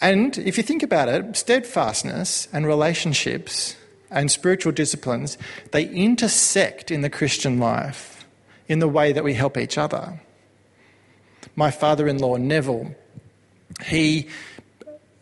And 0.00 0.36
if 0.38 0.56
you 0.56 0.62
think 0.62 0.82
about 0.82 1.08
it, 1.08 1.36
steadfastness 1.36 2.48
and 2.52 2.66
relationships 2.66 3.76
and 4.10 4.30
spiritual 4.30 4.72
disciplines, 4.72 5.36
they 5.72 5.86
intersect 5.88 6.90
in 6.90 7.02
the 7.02 7.10
Christian 7.10 7.58
life 7.58 8.26
in 8.66 8.78
the 8.78 8.88
way 8.88 9.12
that 9.12 9.24
we 9.24 9.34
help 9.34 9.56
each 9.56 9.76
other 9.76 10.20
my 11.60 11.70
father 11.70 12.08
in 12.08 12.16
law, 12.18 12.36
Neville, 12.36 12.94
he 13.84 14.26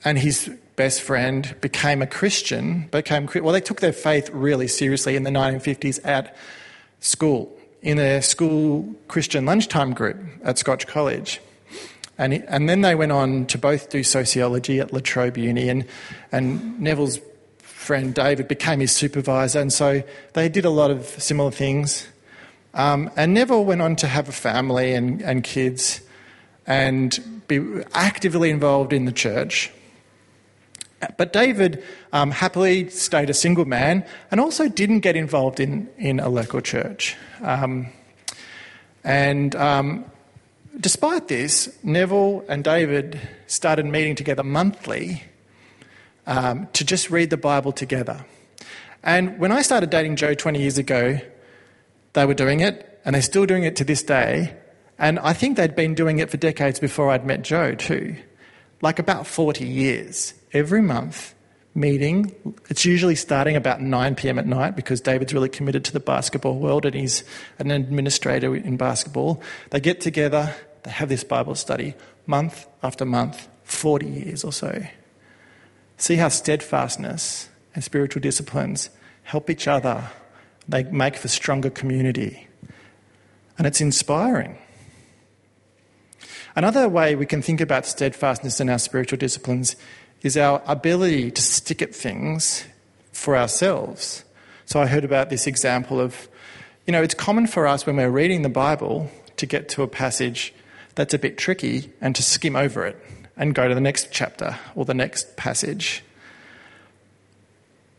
and 0.04 0.16
his 0.16 0.48
best 0.76 1.02
friend 1.02 1.56
became 1.60 2.00
a 2.00 2.06
Christian, 2.06 2.86
became, 2.92 3.28
well, 3.42 3.52
they 3.52 3.60
took 3.60 3.80
their 3.80 3.92
faith 3.92 4.30
really 4.30 4.68
seriously 4.68 5.16
in 5.16 5.24
the 5.24 5.30
1950s 5.30 5.98
at 6.04 6.36
school, 7.00 7.52
in 7.82 7.98
a 7.98 8.22
school 8.22 8.94
Christian 9.08 9.44
lunchtime 9.46 9.92
group 9.92 10.16
at 10.44 10.58
Scotch 10.58 10.86
College. 10.86 11.40
And, 12.18 12.32
and 12.32 12.68
then 12.68 12.82
they 12.82 12.94
went 12.94 13.10
on 13.10 13.46
to 13.46 13.58
both 13.58 13.90
do 13.90 14.04
sociology 14.04 14.78
at 14.78 14.92
La 14.92 15.00
Trobe 15.02 15.38
Uni, 15.38 15.68
and, 15.68 15.84
and 16.30 16.78
Neville's 16.80 17.18
friend 17.58 18.14
David 18.14 18.46
became 18.46 18.78
his 18.78 18.92
supervisor, 18.92 19.58
and 19.58 19.72
so 19.72 20.04
they 20.34 20.48
did 20.48 20.64
a 20.64 20.70
lot 20.70 20.92
of 20.92 21.04
similar 21.04 21.50
things. 21.50 22.06
Um, 22.74 23.10
and 23.16 23.34
Neville 23.34 23.64
went 23.64 23.82
on 23.82 23.96
to 23.96 24.06
have 24.06 24.28
a 24.28 24.32
family 24.32 24.94
and, 24.94 25.20
and 25.20 25.42
kids 25.42 26.00
and 26.68 27.42
be 27.48 27.82
actively 27.94 28.50
involved 28.50 28.92
in 28.92 29.06
the 29.06 29.12
church. 29.12 29.72
But 31.16 31.32
David 31.32 31.82
um, 32.12 32.30
happily 32.30 32.90
stayed 32.90 33.30
a 33.30 33.34
single 33.34 33.64
man 33.64 34.04
and 34.30 34.40
also 34.40 34.68
didn't 34.68 35.00
get 35.00 35.16
involved 35.16 35.58
in, 35.58 35.88
in 35.96 36.20
a 36.20 36.28
local 36.28 36.60
church. 36.60 37.16
Um, 37.40 37.88
and 39.02 39.56
um, 39.56 40.04
despite 40.78 41.28
this, 41.28 41.74
Neville 41.82 42.44
and 42.48 42.62
David 42.62 43.18
started 43.46 43.86
meeting 43.86 44.14
together 44.14 44.42
monthly 44.42 45.24
um, 46.26 46.68
to 46.74 46.84
just 46.84 47.10
read 47.10 47.30
the 47.30 47.36
Bible 47.38 47.72
together. 47.72 48.26
And 49.02 49.38
when 49.38 49.52
I 49.52 49.62
started 49.62 49.88
dating 49.88 50.16
Joe 50.16 50.34
20 50.34 50.60
years 50.60 50.76
ago, 50.76 51.20
they 52.12 52.26
were 52.26 52.34
doing 52.34 52.60
it, 52.60 53.00
and 53.04 53.14
they're 53.14 53.22
still 53.22 53.46
doing 53.46 53.62
it 53.62 53.76
to 53.76 53.84
this 53.84 54.02
day. 54.02 54.54
And 54.98 55.18
I 55.20 55.32
think 55.32 55.56
they'd 55.56 55.76
been 55.76 55.94
doing 55.94 56.18
it 56.18 56.30
for 56.30 56.36
decades 56.36 56.80
before 56.80 57.10
I'd 57.10 57.26
met 57.26 57.42
Joe, 57.42 57.74
too. 57.74 58.16
Like 58.80 58.98
about 58.98 59.26
40 59.26 59.66
years. 59.66 60.34
Every 60.52 60.82
month, 60.82 61.34
meeting. 61.74 62.34
It's 62.68 62.84
usually 62.84 63.14
starting 63.14 63.56
about 63.56 63.80
9 63.80 64.14
pm 64.14 64.38
at 64.38 64.46
night 64.46 64.76
because 64.76 65.00
David's 65.00 65.32
really 65.32 65.48
committed 65.48 65.84
to 65.84 65.92
the 65.92 66.00
basketball 66.00 66.58
world 66.58 66.84
and 66.84 66.94
he's 66.94 67.24
an 67.58 67.70
administrator 67.70 68.54
in 68.54 68.76
basketball. 68.76 69.42
They 69.70 69.80
get 69.80 70.00
together, 70.00 70.54
they 70.82 70.90
have 70.90 71.08
this 71.08 71.24
Bible 71.24 71.54
study 71.54 71.94
month 72.26 72.66
after 72.82 73.04
month, 73.04 73.48
40 73.64 74.06
years 74.06 74.44
or 74.44 74.52
so. 74.52 74.84
See 75.96 76.16
how 76.16 76.28
steadfastness 76.28 77.48
and 77.74 77.82
spiritual 77.82 78.20
disciplines 78.20 78.90
help 79.22 79.50
each 79.50 79.68
other, 79.68 80.10
they 80.68 80.84
make 80.84 81.16
for 81.16 81.28
stronger 81.28 81.70
community. 81.70 82.48
And 83.56 83.66
it's 83.66 83.80
inspiring. 83.80 84.58
Another 86.58 86.88
way 86.88 87.14
we 87.14 87.24
can 87.24 87.40
think 87.40 87.60
about 87.60 87.86
steadfastness 87.86 88.58
in 88.58 88.68
our 88.68 88.80
spiritual 88.80 89.16
disciplines 89.16 89.76
is 90.22 90.36
our 90.36 90.60
ability 90.66 91.30
to 91.30 91.40
stick 91.40 91.80
at 91.80 91.94
things 91.94 92.64
for 93.12 93.36
ourselves. 93.36 94.24
So 94.66 94.82
I 94.82 94.86
heard 94.86 95.04
about 95.04 95.30
this 95.30 95.46
example 95.46 96.00
of, 96.00 96.26
you 96.84 96.90
know, 96.90 97.00
it's 97.00 97.14
common 97.14 97.46
for 97.46 97.68
us 97.68 97.86
when 97.86 97.94
we're 97.94 98.10
reading 98.10 98.42
the 98.42 98.48
Bible 98.48 99.08
to 99.36 99.46
get 99.46 99.68
to 99.68 99.84
a 99.84 99.86
passage 99.86 100.52
that's 100.96 101.14
a 101.14 101.18
bit 101.20 101.38
tricky 101.38 101.92
and 102.00 102.16
to 102.16 102.24
skim 102.24 102.56
over 102.56 102.84
it 102.84 102.96
and 103.36 103.54
go 103.54 103.68
to 103.68 103.74
the 103.76 103.80
next 103.80 104.08
chapter 104.10 104.58
or 104.74 104.84
the 104.84 104.94
next 104.94 105.36
passage. 105.36 106.02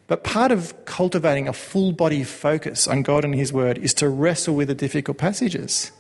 But 0.07 0.25
part 0.25 0.51
of 0.51 0.73
cultivating 0.83 1.47
a 1.47 1.53
full 1.53 1.93
body 1.93 2.25
focus 2.25 2.89
on 2.89 3.03
God 3.03 3.23
and 3.23 3.33
His 3.33 3.53
Word 3.53 3.77
is 3.77 3.93
to 3.93 4.09
wrestle 4.09 4.55
with 4.55 4.67
the 4.67 4.75
difficult 4.75 5.17
passages. 5.17 5.93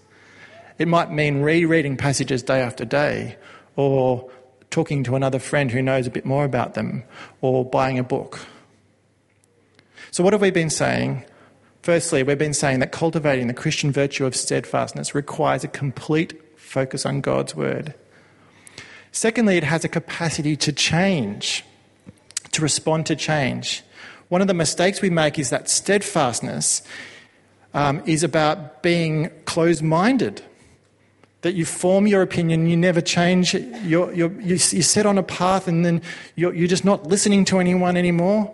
It 0.79 0.87
might 0.87 1.11
mean 1.11 1.41
rereading 1.41 1.97
passages 1.97 2.41
day 2.41 2.61
after 2.61 2.85
day, 2.85 3.35
or 3.75 4.31
talking 4.71 5.03
to 5.03 5.15
another 5.15 5.37
friend 5.37 5.69
who 5.69 5.81
knows 5.81 6.07
a 6.07 6.11
bit 6.11 6.25
more 6.25 6.45
about 6.45 6.73
them, 6.73 7.03
or 7.41 7.65
buying 7.65 7.99
a 7.99 8.03
book. 8.03 8.39
So, 10.11 10.23
what 10.23 10.31
have 10.31 10.41
we 10.41 10.51
been 10.51 10.69
saying? 10.69 11.25
Firstly, 11.81 12.23
we've 12.23 12.37
been 12.37 12.53
saying 12.53 12.79
that 12.79 12.93
cultivating 12.93 13.47
the 13.47 13.53
Christian 13.53 13.91
virtue 13.91 14.25
of 14.25 14.35
steadfastness 14.35 15.13
requires 15.13 15.63
a 15.65 15.67
complete 15.67 16.41
focus 16.57 17.05
on 17.05 17.21
God's 17.21 17.55
Word. 17.55 17.93
Secondly, 19.11 19.57
it 19.57 19.63
has 19.63 19.83
a 19.83 19.89
capacity 19.89 20.55
to 20.57 20.71
change, 20.71 21.65
to 22.51 22.61
respond 22.61 23.05
to 23.07 23.15
change. 23.15 23.83
One 24.29 24.41
of 24.41 24.47
the 24.47 24.53
mistakes 24.53 25.01
we 25.01 25.09
make 25.09 25.39
is 25.39 25.49
that 25.49 25.69
steadfastness 25.69 26.83
um, 27.73 28.01
is 28.05 28.23
about 28.23 28.81
being 28.81 29.29
closed 29.45 29.83
minded 29.83 30.41
that 31.41 31.53
you 31.53 31.65
form 31.65 32.05
your 32.05 32.21
opinion, 32.21 32.67
you 32.67 32.75
never 32.75 33.01
change, 33.01 33.53
you're, 33.53 34.13
you're, 34.13 34.31
you 34.41 34.53
you 34.55 34.81
set 34.81 35.05
on 35.05 35.17
a 35.17 35.23
path 35.23 35.67
and 35.67 35.85
then 35.85 36.01
you're, 36.35 36.53
you're 36.53 36.67
just 36.67 36.83
not 36.83 37.07
listening 37.07 37.45
to 37.45 37.59
anyone 37.59 37.95
anymore, 37.95 38.53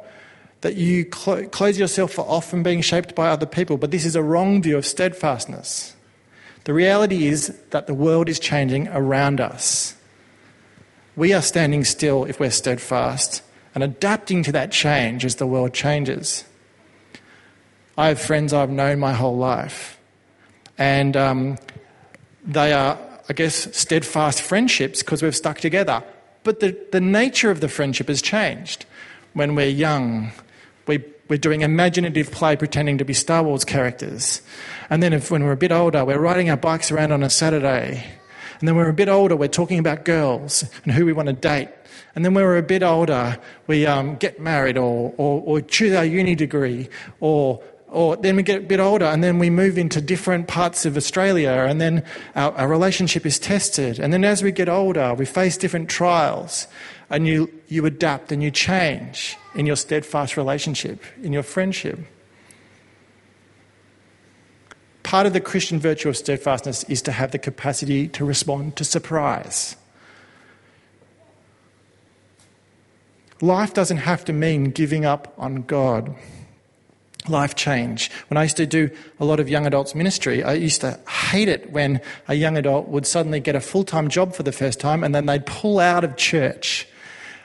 that 0.61 0.75
you 0.75 1.05
cl- 1.13 1.47
close 1.49 1.79
yourself 1.79 2.17
off 2.19 2.49
from 2.49 2.63
being 2.63 2.81
shaped 2.81 3.15
by 3.15 3.29
other 3.29 3.45
people. 3.45 3.77
But 3.77 3.91
this 3.91 4.05
is 4.05 4.15
a 4.15 4.23
wrong 4.23 4.61
view 4.61 4.77
of 4.77 4.85
steadfastness. 4.85 5.95
The 6.65 6.73
reality 6.73 7.27
is 7.27 7.55
that 7.71 7.87
the 7.87 7.93
world 7.93 8.29
is 8.29 8.39
changing 8.39 8.87
around 8.89 9.39
us. 9.39 9.95
We 11.15 11.33
are 11.33 11.41
standing 11.41 11.83
still 11.85 12.25
if 12.25 12.39
we're 12.39 12.51
steadfast 12.51 13.41
and 13.73 13.83
adapting 13.83 14.43
to 14.43 14.51
that 14.51 14.71
change 14.71 15.25
as 15.25 15.35
the 15.35 15.47
world 15.47 15.73
changes. 15.73 16.43
I 17.97 18.07
have 18.09 18.21
friends 18.21 18.51
I've 18.53 18.69
known 18.69 18.99
my 18.99 19.13
whole 19.13 19.37
life. 19.37 19.99
And 20.77 21.15
um, 21.15 21.57
they 22.45 22.73
are, 22.73 22.97
I 23.29 23.33
guess, 23.33 23.75
steadfast 23.75 24.41
friendships 24.41 25.01
because 25.01 25.21
we've 25.21 25.35
stuck 25.35 25.59
together. 25.59 26.03
But 26.43 26.59
the, 26.59 26.77
the 26.91 27.01
nature 27.01 27.49
of 27.49 27.59
the 27.59 27.67
friendship 27.67 28.07
has 28.07 28.21
changed. 28.21 28.85
When 29.33 29.55
we're 29.55 29.67
young, 29.67 30.31
we, 30.87 31.03
we're 31.27 31.37
doing 31.37 31.61
imaginative 31.61 32.31
play 32.31 32.55
pretending 32.55 32.97
to 32.99 33.05
be 33.05 33.13
Star 33.13 33.43
Wars 33.43 33.65
characters. 33.65 34.41
And 34.89 35.01
then 35.01 35.11
if, 35.11 35.31
when 35.31 35.43
we're 35.43 35.53
a 35.53 35.57
bit 35.57 35.71
older, 35.71 36.05
we're 36.05 36.19
riding 36.19 36.49
our 36.49 36.57
bikes 36.57 36.91
around 36.91 37.11
on 37.11 37.23
a 37.23 37.29
Saturday. 37.29 38.05
And 38.59 38.67
then 38.67 38.75
we're 38.75 38.89
a 38.89 38.93
bit 38.93 39.09
older, 39.09 39.35
we're 39.35 39.47
talking 39.47 39.79
about 39.79 40.05
girls 40.05 40.63
and 40.83 40.93
who 40.93 41.05
we 41.05 41.13
want 41.13 41.27
to 41.27 41.33
date. 41.33 41.69
And 42.15 42.23
then 42.23 42.33
when 42.33 42.45
we're 42.45 42.57
a 42.57 42.63
bit 42.63 42.83
older, 42.83 43.37
we 43.67 43.85
um, 43.85 44.15
get 44.15 44.39
married 44.39 44.77
or, 44.77 45.13
or, 45.17 45.41
or 45.41 45.61
choose 45.61 45.93
our 45.93 46.05
uni 46.05 46.35
degree 46.35 46.87
or 47.19 47.61
or 47.95 48.17
then 48.17 48.35
we 48.35 48.43
get 48.43 48.57
a 48.57 48.65
bit 48.65 48.81
older 48.81 49.05
and 49.05 49.23
then 49.23 49.39
we 49.39 49.49
move 49.49 49.77
into 49.77 50.01
different 50.01 50.49
parts 50.49 50.85
of 50.85 50.97
Australia 50.97 51.65
and 51.69 51.79
then 51.79 52.03
our, 52.35 52.51
our, 52.51 52.67
relationship 52.67 53.25
is 53.25 53.39
tested. 53.39 53.99
And 53.99 54.11
then 54.11 54.25
as 54.25 54.43
we 54.43 54.51
get 54.51 54.67
older, 54.67 55.13
we 55.13 55.25
face 55.25 55.55
different 55.55 55.89
trials 55.89 56.67
and 57.09 57.25
you, 57.25 57.49
you 57.69 57.85
adapt 57.85 58.33
and 58.33 58.43
you 58.43 58.51
change 58.51 59.37
in 59.55 59.65
your 59.65 59.77
steadfast 59.77 60.35
relationship, 60.35 61.01
in 61.23 61.31
your 61.31 61.41
friendship. 61.41 61.97
Part 65.03 65.25
of 65.25 65.31
the 65.31 65.39
Christian 65.39 65.79
virtue 65.79 66.09
of 66.09 66.17
steadfastness 66.17 66.83
is 66.89 67.01
to 67.03 67.13
have 67.13 67.31
the 67.31 67.39
capacity 67.39 68.09
to 68.09 68.25
respond 68.25 68.75
to 68.75 68.83
surprise. 68.83 69.77
Life 73.39 73.73
doesn't 73.73 73.97
have 73.97 74.25
to 74.25 74.33
mean 74.33 74.71
giving 74.71 75.05
up 75.05 75.33
on 75.37 75.61
God 75.61 76.13
life 77.29 77.55
change. 77.55 78.11
When 78.29 78.37
I 78.37 78.43
used 78.43 78.57
to 78.57 78.65
do 78.65 78.89
a 79.19 79.25
lot 79.25 79.39
of 79.39 79.49
young 79.49 79.65
adults 79.65 79.95
ministry, 79.95 80.43
I 80.43 80.53
used 80.53 80.81
to 80.81 80.99
hate 81.09 81.47
it 81.47 81.71
when 81.71 82.01
a 82.27 82.35
young 82.35 82.57
adult 82.57 82.87
would 82.87 83.05
suddenly 83.05 83.39
get 83.39 83.55
a 83.55 83.61
full 83.61 83.83
time 83.83 84.09
job 84.09 84.33
for 84.33 84.43
the 84.43 84.51
first 84.51 84.79
time 84.79 85.03
and 85.03 85.13
then 85.13 85.25
they'd 85.25 85.45
pull 85.45 85.79
out 85.79 86.03
of 86.03 86.15
church. 86.17 86.87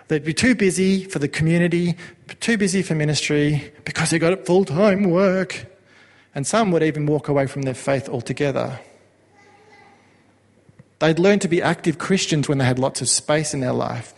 They'd 0.08 0.24
be 0.24 0.34
too 0.34 0.54
busy 0.54 1.04
for 1.04 1.20
the 1.20 1.28
community, 1.28 1.96
too 2.40 2.58
busy 2.58 2.82
for 2.82 2.94
ministry 2.94 3.72
because 3.84 4.10
they 4.10 4.18
got 4.18 4.44
full 4.44 4.64
time 4.64 5.10
work. 5.10 5.66
And 6.34 6.46
some 6.46 6.70
would 6.72 6.82
even 6.82 7.06
walk 7.06 7.28
away 7.28 7.46
from 7.46 7.62
their 7.62 7.74
faith 7.74 8.08
altogether. 8.08 8.78
They'd 11.00 11.18
learn 11.18 11.38
to 11.40 11.48
be 11.48 11.62
active 11.62 11.98
Christians 11.98 12.48
when 12.48 12.58
they 12.58 12.64
had 12.64 12.78
lots 12.78 13.00
of 13.00 13.08
space 13.08 13.54
in 13.54 13.60
their 13.60 13.72
life. 13.72 14.14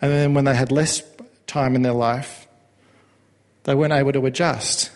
And 0.00 0.12
then 0.12 0.34
when 0.34 0.44
they 0.44 0.54
had 0.54 0.70
less 0.70 1.02
time 1.46 1.74
in 1.74 1.82
their 1.82 1.92
life, 1.92 2.45
they 3.66 3.74
weren't 3.74 3.92
able 3.92 4.12
to 4.12 4.24
adjust. 4.26 4.90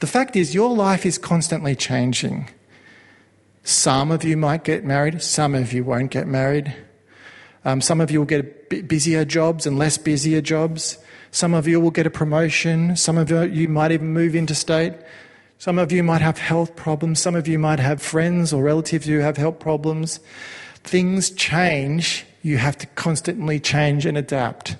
The 0.00 0.06
fact 0.06 0.34
is, 0.34 0.54
your 0.54 0.74
life 0.74 1.06
is 1.06 1.18
constantly 1.18 1.76
changing. 1.76 2.48
Some 3.62 4.10
of 4.10 4.24
you 4.24 4.36
might 4.36 4.64
get 4.64 4.82
married, 4.82 5.22
some 5.22 5.54
of 5.54 5.72
you 5.72 5.84
won't 5.84 6.10
get 6.10 6.26
married. 6.26 6.74
Um, 7.66 7.80
some 7.80 8.00
of 8.00 8.10
you 8.10 8.18
will 8.18 8.26
get 8.26 8.88
busier 8.88 9.24
jobs 9.24 9.66
and 9.66 9.78
less 9.78 9.96
busier 9.96 10.40
jobs. 10.40 10.98
Some 11.30 11.54
of 11.54 11.66
you 11.66 11.80
will 11.80 11.90
get 11.90 12.06
a 12.06 12.10
promotion. 12.10 12.96
Some 12.96 13.16
of 13.16 13.30
you 13.30 13.68
might 13.68 13.92
even 13.92 14.08
move 14.08 14.34
interstate. 14.34 14.92
Some 15.58 15.78
of 15.78 15.90
you 15.92 16.02
might 16.02 16.20
have 16.20 16.36
health 16.36 16.76
problems. 16.76 17.20
Some 17.20 17.34
of 17.34 17.48
you 17.48 17.58
might 17.58 17.78
have 17.78 18.02
friends 18.02 18.52
or 18.52 18.62
relatives 18.62 19.06
who 19.06 19.18
have 19.18 19.36
health 19.36 19.60
problems. 19.60 20.20
Things 20.82 21.30
change. 21.30 22.26
You 22.42 22.58
have 22.58 22.76
to 22.78 22.86
constantly 22.88 23.60
change 23.60 24.04
and 24.04 24.18
adapt. 24.18 24.76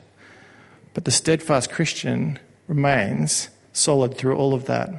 But 0.93 1.07
the 1.07 1.11
steadfast 1.11 1.71
Christian 1.71 2.39
remains 2.67 3.49
solid 3.73 4.17
through 4.17 4.37
all 4.37 4.55
of 4.55 4.67
that. 4.67 4.91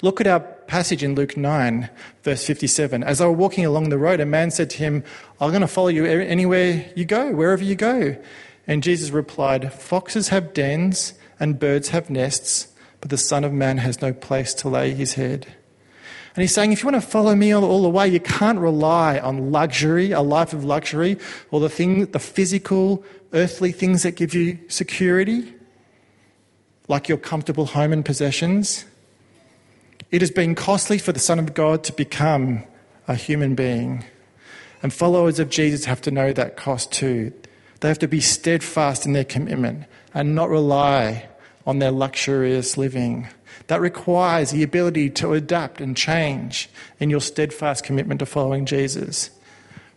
Look 0.00 0.20
at 0.20 0.26
our 0.26 0.40
passage 0.40 1.02
in 1.02 1.14
Luke 1.14 1.36
9, 1.36 1.90
verse 2.22 2.46
57. 2.46 3.02
As 3.02 3.18
they 3.18 3.24
were 3.24 3.32
walking 3.32 3.66
along 3.66 3.88
the 3.88 3.98
road, 3.98 4.20
a 4.20 4.26
man 4.26 4.50
said 4.50 4.70
to 4.70 4.78
him, 4.78 5.04
I'm 5.40 5.50
going 5.50 5.60
to 5.60 5.68
follow 5.68 5.88
you 5.88 6.04
anywhere 6.04 6.90
you 6.96 7.04
go, 7.04 7.32
wherever 7.32 7.62
you 7.62 7.74
go. 7.74 8.16
And 8.66 8.82
Jesus 8.82 9.10
replied, 9.10 9.72
Foxes 9.72 10.28
have 10.28 10.54
dens 10.54 11.14
and 11.40 11.58
birds 11.58 11.88
have 11.88 12.10
nests, 12.10 12.68
but 13.00 13.10
the 13.10 13.18
Son 13.18 13.44
of 13.44 13.52
Man 13.52 13.78
has 13.78 14.00
no 14.00 14.12
place 14.12 14.54
to 14.54 14.68
lay 14.68 14.92
his 14.94 15.14
head. 15.14 15.46
And 16.34 16.40
he's 16.40 16.54
saying, 16.54 16.72
if 16.72 16.82
you 16.82 16.90
want 16.90 17.02
to 17.02 17.06
follow 17.06 17.34
me 17.34 17.52
all, 17.52 17.64
all, 17.64 17.82
the 17.82 17.90
way, 17.90 18.08
you 18.08 18.20
can't 18.20 18.58
rely 18.58 19.18
on 19.18 19.52
luxury, 19.52 20.12
a 20.12 20.22
life 20.22 20.54
of 20.54 20.64
luxury, 20.64 21.18
or 21.50 21.60
the 21.60 21.68
thing, 21.68 22.06
the 22.06 22.18
physical, 22.18 23.04
earthly 23.34 23.70
things 23.70 24.04
that 24.04 24.12
give 24.12 24.32
you 24.32 24.58
security 24.68 25.52
like 26.92 27.08
your 27.08 27.16
comfortable 27.16 27.64
home 27.64 27.90
and 27.90 28.04
possessions. 28.04 28.84
It 30.10 30.20
has 30.20 30.30
been 30.30 30.54
costly 30.54 30.98
for 30.98 31.10
the 31.10 31.18
Son 31.18 31.38
of 31.38 31.54
God 31.54 31.84
to 31.84 31.92
become 31.94 32.64
a 33.08 33.14
human 33.14 33.54
being. 33.54 34.04
And 34.82 34.92
followers 34.92 35.38
of 35.38 35.48
Jesus 35.48 35.86
have 35.86 36.02
to 36.02 36.10
know 36.10 36.34
that 36.34 36.58
cost 36.58 36.92
too. 36.92 37.32
They 37.80 37.88
have 37.88 38.00
to 38.00 38.08
be 38.08 38.20
steadfast 38.20 39.06
in 39.06 39.14
their 39.14 39.24
commitment 39.24 39.86
and 40.12 40.34
not 40.34 40.50
rely 40.50 41.30
on 41.66 41.78
their 41.78 41.92
luxurious 41.92 42.76
living. 42.76 43.26
That 43.68 43.80
requires 43.80 44.50
the 44.50 44.62
ability 44.62 45.08
to 45.12 45.32
adapt 45.32 45.80
and 45.80 45.96
change 45.96 46.68
in 47.00 47.08
your 47.08 47.22
steadfast 47.22 47.84
commitment 47.84 48.20
to 48.20 48.26
following 48.26 48.66
Jesus. 48.66 49.30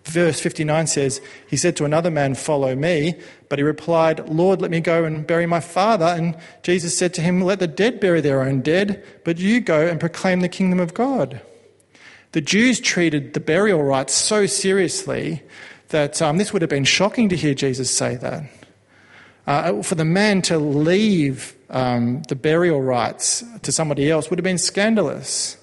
Verse 0.05 0.39
59 0.39 0.85
says, 0.87 1.19
He 1.47 1.57
said 1.57 1.75
to 1.77 1.85
another 1.85 2.11
man, 2.11 2.35
Follow 2.35 2.75
me. 2.75 3.15
But 3.49 3.59
he 3.59 3.63
replied, 3.63 4.29
Lord, 4.29 4.61
let 4.61 4.71
me 4.71 4.79
go 4.79 5.03
and 5.03 5.25
bury 5.25 5.47
my 5.47 5.59
father. 5.59 6.05
And 6.05 6.37
Jesus 6.61 6.97
said 6.97 7.13
to 7.15 7.21
him, 7.21 7.41
Let 7.41 7.59
the 7.59 7.67
dead 7.67 7.99
bury 7.99 8.21
their 8.21 8.43
own 8.43 8.61
dead, 8.61 9.03
but 9.23 9.39
you 9.39 9.59
go 9.59 9.87
and 9.87 9.99
proclaim 9.99 10.41
the 10.41 10.49
kingdom 10.49 10.79
of 10.79 10.93
God. 10.93 11.41
The 12.33 12.41
Jews 12.41 12.79
treated 12.79 13.33
the 13.33 13.39
burial 13.39 13.81
rites 13.81 14.13
so 14.13 14.45
seriously 14.45 15.41
that 15.89 16.21
um, 16.21 16.37
this 16.37 16.53
would 16.53 16.61
have 16.61 16.69
been 16.69 16.83
shocking 16.83 17.29
to 17.29 17.35
hear 17.35 17.53
Jesus 17.53 17.89
say 17.89 18.15
that. 18.15 18.43
Uh, 19.47 19.81
for 19.81 19.95
the 19.95 20.05
man 20.05 20.41
to 20.43 20.57
leave 20.57 21.55
um, 21.69 22.23
the 22.23 22.35
burial 22.35 22.81
rites 22.81 23.43
to 23.61 23.71
somebody 23.71 24.09
else 24.09 24.29
would 24.29 24.37
have 24.37 24.43
been 24.43 24.57
scandalous. 24.57 25.57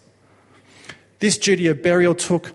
This 1.18 1.38
duty 1.38 1.66
of 1.68 1.82
burial 1.82 2.14
took 2.14 2.54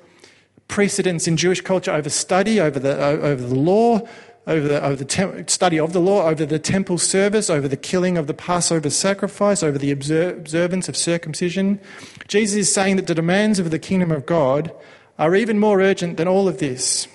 precedence 0.67 1.27
in 1.27 1.37
Jewish 1.37 1.61
culture 1.61 1.91
over 1.91 2.09
study, 2.09 2.59
over 2.59 2.79
the, 2.79 2.97
over 2.97 3.41
the 3.41 3.55
law, 3.55 4.01
over 4.47 4.67
the, 4.67 4.83
over 4.83 4.95
the 4.95 5.05
tem- 5.05 5.47
study 5.47 5.79
of 5.79 5.93
the 5.93 5.99
law, 5.99 6.27
over 6.27 6.45
the 6.45 6.59
temple 6.59 6.97
service, 6.97 7.49
over 7.49 7.67
the 7.67 7.77
killing 7.77 8.17
of 8.17 8.27
the 8.27 8.33
Passover 8.33 8.89
sacrifice, 8.89 9.61
over 9.61 9.77
the 9.77 9.91
observance 9.91 10.87
of 10.87 10.95
circumcision. 10.95 11.79
Jesus 12.27 12.55
is 12.57 12.73
saying 12.73 12.95
that 12.95 13.07
the 13.07 13.15
demands 13.15 13.59
of 13.59 13.71
the 13.71 13.79
kingdom 13.79 14.11
of 14.11 14.25
God 14.25 14.71
are 15.19 15.35
even 15.35 15.59
more 15.59 15.81
urgent 15.81 16.17
than 16.17 16.27
all 16.27 16.47
of 16.47 16.59
this. 16.59 17.07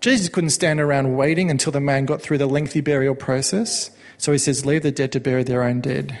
Jesus 0.00 0.28
couldn't 0.28 0.50
stand 0.50 0.80
around 0.80 1.16
waiting 1.16 1.50
until 1.50 1.72
the 1.72 1.80
man 1.80 2.06
got 2.06 2.20
through 2.20 2.38
the 2.38 2.46
lengthy 2.46 2.80
burial 2.80 3.14
process, 3.14 3.90
so 4.18 4.32
he 4.32 4.38
says, 4.38 4.66
Leave 4.66 4.82
the 4.82 4.90
dead 4.90 5.12
to 5.12 5.20
bury 5.20 5.44
their 5.44 5.62
own 5.62 5.80
dead. 5.80 6.18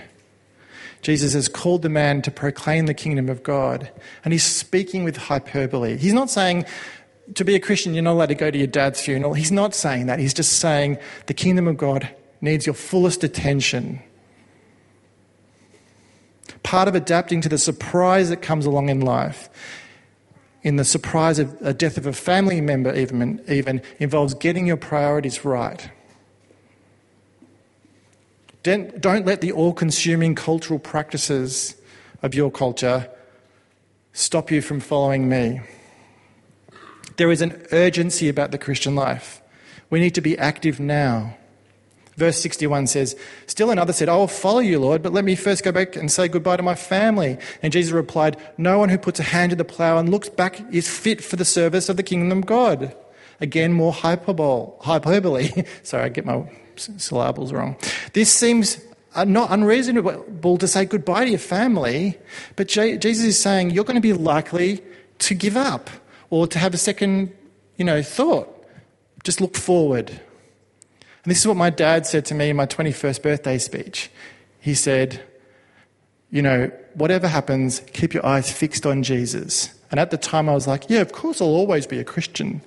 Jesus 1.02 1.34
has 1.34 1.48
called 1.48 1.82
the 1.82 1.88
man 1.88 2.22
to 2.22 2.30
proclaim 2.30 2.86
the 2.86 2.94
kingdom 2.94 3.28
of 3.28 3.42
God, 3.42 3.90
and 4.24 4.32
he's 4.32 4.44
speaking 4.44 5.04
with 5.04 5.16
hyperbole. 5.16 5.96
He's 5.96 6.12
not 6.12 6.30
saying, 6.30 6.64
to 7.34 7.44
be 7.44 7.54
a 7.54 7.60
Christian, 7.60 7.94
you're 7.94 8.02
not 8.02 8.12
allowed 8.12 8.26
to 8.26 8.34
go 8.34 8.50
to 8.50 8.58
your 8.58 8.68
dad's 8.68 9.00
funeral. 9.00 9.34
He's 9.34 9.52
not 9.52 9.74
saying 9.74 10.06
that. 10.06 10.18
He's 10.18 10.34
just 10.34 10.54
saying 10.54 10.98
the 11.26 11.34
kingdom 11.34 11.66
of 11.66 11.76
God 11.76 12.08
needs 12.40 12.66
your 12.66 12.74
fullest 12.74 13.24
attention. 13.24 14.00
Part 16.62 16.88
of 16.88 16.94
adapting 16.94 17.40
to 17.40 17.48
the 17.48 17.58
surprise 17.58 18.30
that 18.30 18.42
comes 18.42 18.66
along 18.66 18.88
in 18.88 19.00
life, 19.00 19.50
in 20.62 20.76
the 20.76 20.84
surprise 20.84 21.40
of 21.40 21.56
a 21.60 21.74
death 21.74 21.98
of 21.98 22.06
a 22.06 22.12
family 22.12 22.60
member, 22.60 22.94
even, 22.94 23.42
even 23.48 23.82
involves 23.98 24.34
getting 24.34 24.66
your 24.66 24.76
priorities 24.76 25.44
right. 25.44 25.90
Don't 28.62 29.26
let 29.26 29.40
the 29.40 29.52
all 29.52 29.72
consuming 29.72 30.34
cultural 30.34 30.78
practices 30.78 31.76
of 32.22 32.34
your 32.34 32.50
culture 32.50 33.10
stop 34.12 34.50
you 34.50 34.62
from 34.62 34.78
following 34.80 35.28
me. 35.28 35.60
There 37.16 37.30
is 37.30 37.42
an 37.42 37.66
urgency 37.72 38.28
about 38.28 38.52
the 38.52 38.58
Christian 38.58 38.94
life. 38.94 39.42
We 39.90 40.00
need 40.00 40.14
to 40.14 40.20
be 40.20 40.38
active 40.38 40.78
now. 40.78 41.36
Verse 42.16 42.38
61 42.40 42.86
says, 42.88 43.16
Still 43.46 43.70
another 43.70 43.92
said, 43.92 44.08
I 44.08 44.16
will 44.16 44.28
follow 44.28 44.60
you, 44.60 44.78
Lord, 44.78 45.02
but 45.02 45.12
let 45.12 45.24
me 45.24 45.34
first 45.34 45.64
go 45.64 45.72
back 45.72 45.96
and 45.96 46.10
say 46.10 46.28
goodbye 46.28 46.58
to 46.58 46.62
my 46.62 46.74
family. 46.74 47.38
And 47.62 47.72
Jesus 47.72 47.92
replied, 47.92 48.36
No 48.58 48.78
one 48.78 48.90
who 48.90 48.98
puts 48.98 49.18
a 49.18 49.24
hand 49.24 49.50
to 49.50 49.56
the 49.56 49.64
plough 49.64 49.98
and 49.98 50.08
looks 50.10 50.28
back 50.28 50.60
is 50.72 50.88
fit 50.88 51.24
for 51.24 51.36
the 51.36 51.44
service 51.44 51.88
of 51.88 51.96
the 51.96 52.02
kingdom 52.02 52.38
of 52.38 52.46
God. 52.46 52.94
Again, 53.42 53.72
more 53.72 53.92
hyperbole. 53.92 54.70
hyperbole. 54.80 55.50
Sorry, 55.82 56.04
I 56.04 56.08
get 56.10 56.24
my 56.24 56.48
syllables 56.76 57.52
wrong. 57.52 57.76
This 58.12 58.32
seems 58.32 58.80
uh, 59.16 59.24
not 59.24 59.50
unreasonable 59.50 60.58
to 60.58 60.68
say 60.68 60.84
goodbye 60.84 61.24
to 61.24 61.30
your 61.30 61.40
family, 61.40 62.16
but 62.54 62.68
Jesus 62.68 63.24
is 63.24 63.38
saying 63.38 63.70
you're 63.70 63.84
going 63.84 63.96
to 63.96 64.00
be 64.00 64.12
likely 64.12 64.80
to 65.18 65.34
give 65.34 65.56
up 65.56 65.90
or 66.30 66.46
to 66.46 66.58
have 66.60 66.72
a 66.72 66.78
second, 66.78 67.34
you 67.76 67.84
know, 67.84 68.00
thought. 68.00 68.48
Just 69.24 69.40
look 69.40 69.56
forward. 69.56 70.10
And 70.10 71.30
this 71.30 71.40
is 71.40 71.46
what 71.46 71.56
my 71.56 71.70
dad 71.70 72.06
said 72.06 72.24
to 72.26 72.34
me 72.36 72.50
in 72.50 72.56
my 72.56 72.66
21st 72.66 73.22
birthday 73.22 73.58
speech. 73.58 74.08
He 74.60 74.74
said, 74.74 75.20
you 76.30 76.42
know, 76.42 76.70
whatever 76.94 77.26
happens, 77.26 77.80
keep 77.92 78.14
your 78.14 78.24
eyes 78.24 78.52
fixed 78.52 78.86
on 78.86 79.02
Jesus. 79.02 79.74
And 79.90 79.98
at 79.98 80.12
the 80.12 80.16
time, 80.16 80.48
I 80.48 80.54
was 80.54 80.68
like, 80.68 80.88
yeah, 80.88 81.00
of 81.00 81.10
course, 81.10 81.40
I'll 81.40 81.48
always 81.48 81.88
be 81.88 81.98
a 81.98 82.04
Christian. 82.04 82.62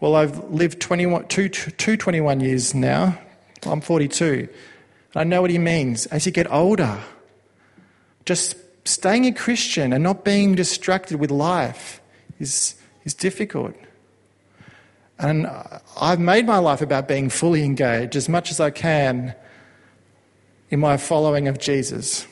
Well, 0.00 0.14
I've 0.14 0.50
lived 0.50 0.80
21, 0.80 1.26
two, 1.26 1.48
two 1.48 1.96
21 1.96 2.40
years 2.40 2.74
now. 2.74 3.18
I'm 3.64 3.80
42. 3.80 4.48
and 5.12 5.20
I 5.20 5.24
know 5.24 5.40
what 5.40 5.50
he 5.50 5.58
means. 5.58 6.06
As 6.06 6.24
you 6.24 6.30
get 6.30 6.50
older, 6.52 7.00
just 8.24 8.54
staying 8.84 9.26
a 9.26 9.32
Christian 9.32 9.92
and 9.92 10.04
not 10.04 10.24
being 10.24 10.54
distracted 10.54 11.18
with 11.18 11.32
life 11.32 12.00
is, 12.38 12.76
is 13.04 13.12
difficult. 13.12 13.74
And 15.18 15.48
I've 16.00 16.20
made 16.20 16.46
my 16.46 16.58
life 16.58 16.80
about 16.80 17.08
being 17.08 17.28
fully 17.28 17.64
engaged 17.64 18.14
as 18.14 18.28
much 18.28 18.52
as 18.52 18.60
I 18.60 18.70
can 18.70 19.34
in 20.70 20.78
my 20.78 20.96
following 20.96 21.48
of 21.48 21.58
Jesus. 21.58 22.24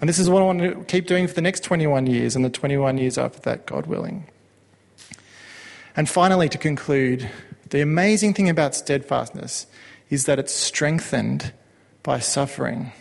And 0.00 0.08
this 0.08 0.18
is 0.18 0.30
what 0.30 0.40
I 0.40 0.46
want 0.46 0.60
to 0.60 0.84
keep 0.84 1.06
doing 1.06 1.26
for 1.26 1.34
the 1.34 1.42
next 1.42 1.60
21 1.60 2.06
years 2.06 2.36
and 2.36 2.44
the 2.44 2.50
21 2.50 2.96
years 2.96 3.18
after 3.18 3.40
that, 3.40 3.66
God 3.66 3.86
willing. 3.86 4.26
And 5.96 6.08
finally, 6.08 6.48
to 6.50 6.58
conclude, 6.58 7.28
the 7.70 7.80
amazing 7.80 8.34
thing 8.34 8.48
about 8.48 8.74
steadfastness 8.74 9.66
is 10.10 10.26
that 10.26 10.38
it's 10.38 10.52
strengthened 10.52 11.52
by 12.02 12.20
suffering. 12.20 12.92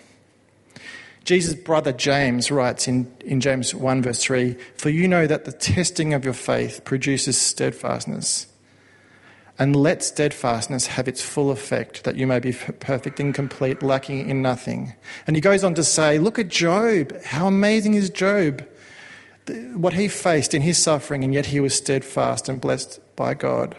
Jesus' 1.25 1.55
brother 1.55 1.91
James 1.91 2.51
writes 2.51 2.87
in, 2.87 3.11
in 3.21 3.41
James 3.41 3.73
1, 3.73 4.01
verse 4.03 4.23
3 4.23 4.55
For 4.77 4.89
you 4.89 5.07
know 5.07 5.27
that 5.27 5.45
the 5.45 5.51
testing 5.51 6.13
of 6.13 6.23
your 6.23 6.33
faith 6.33 6.83
produces 6.85 7.37
steadfastness. 7.37 8.47
And 9.57 9.75
let 9.75 10.03
steadfastness 10.03 10.87
have 10.87 11.07
its 11.07 11.21
full 11.21 11.49
effect, 11.49 12.03
that 12.03 12.17
you 12.17 12.27
may 12.27 12.39
be 12.39 12.51
perfect 12.51 13.21
and 13.21 13.33
complete, 13.33 13.81
lacking 13.81 14.29
in 14.29 14.41
nothing. 14.41 14.93
And 15.27 15.35
he 15.37 15.41
goes 15.41 15.63
on 15.63 15.75
to 15.75 15.83
say, 15.83 16.19
Look 16.19 16.37
at 16.37 16.49
Job. 16.49 17.15
How 17.23 17.47
amazing 17.47 17.93
is 17.93 18.09
Job? 18.09 18.67
What 19.49 19.93
he 19.93 20.07
faced 20.07 20.53
in 20.53 20.61
his 20.61 20.77
suffering, 20.77 21.23
and 21.23 21.33
yet 21.33 21.47
he 21.47 21.59
was 21.59 21.75
steadfast 21.75 22.49
and 22.49 22.59
blessed 22.59 22.99
by 23.15 23.33
God. 23.33 23.75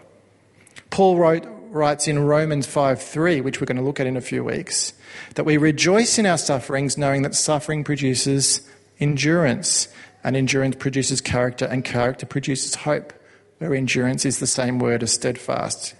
Paul 0.91 1.17
wrote, 1.17 1.47
writes 1.71 2.09
in 2.09 2.21
Romans 2.21 2.67
5 2.67 3.03
3, 3.03 3.41
which 3.41 3.61
we're 3.61 3.67
going 3.67 3.77
to 3.77 3.83
look 3.83 4.01
at 4.01 4.07
in 4.07 4.17
a 4.17 4.21
few 4.21 4.45
weeks, 4.45 4.93
that 5.35 5.45
we 5.45 5.57
rejoice 5.57 6.19
in 6.19 6.27
our 6.27 6.39
sufferings, 6.39 6.97
knowing 6.97 7.23
that 7.23 7.35
suffering 7.35 7.85
produces 7.85 8.69
endurance, 8.99 9.89
and 10.25 10.37
endurance 10.37 10.77
produces 10.77 11.21
character, 11.21 11.65
and 11.67 11.85
character 11.85 12.27
produces 12.27 12.77
hope, 12.77 13.13
where 13.59 13.75
endurance 13.75 14.25
is 14.25 14.39
the 14.39 14.47
same 14.47 14.79
word 14.79 15.03
as 15.03 15.13
steadfast. 15.13 15.95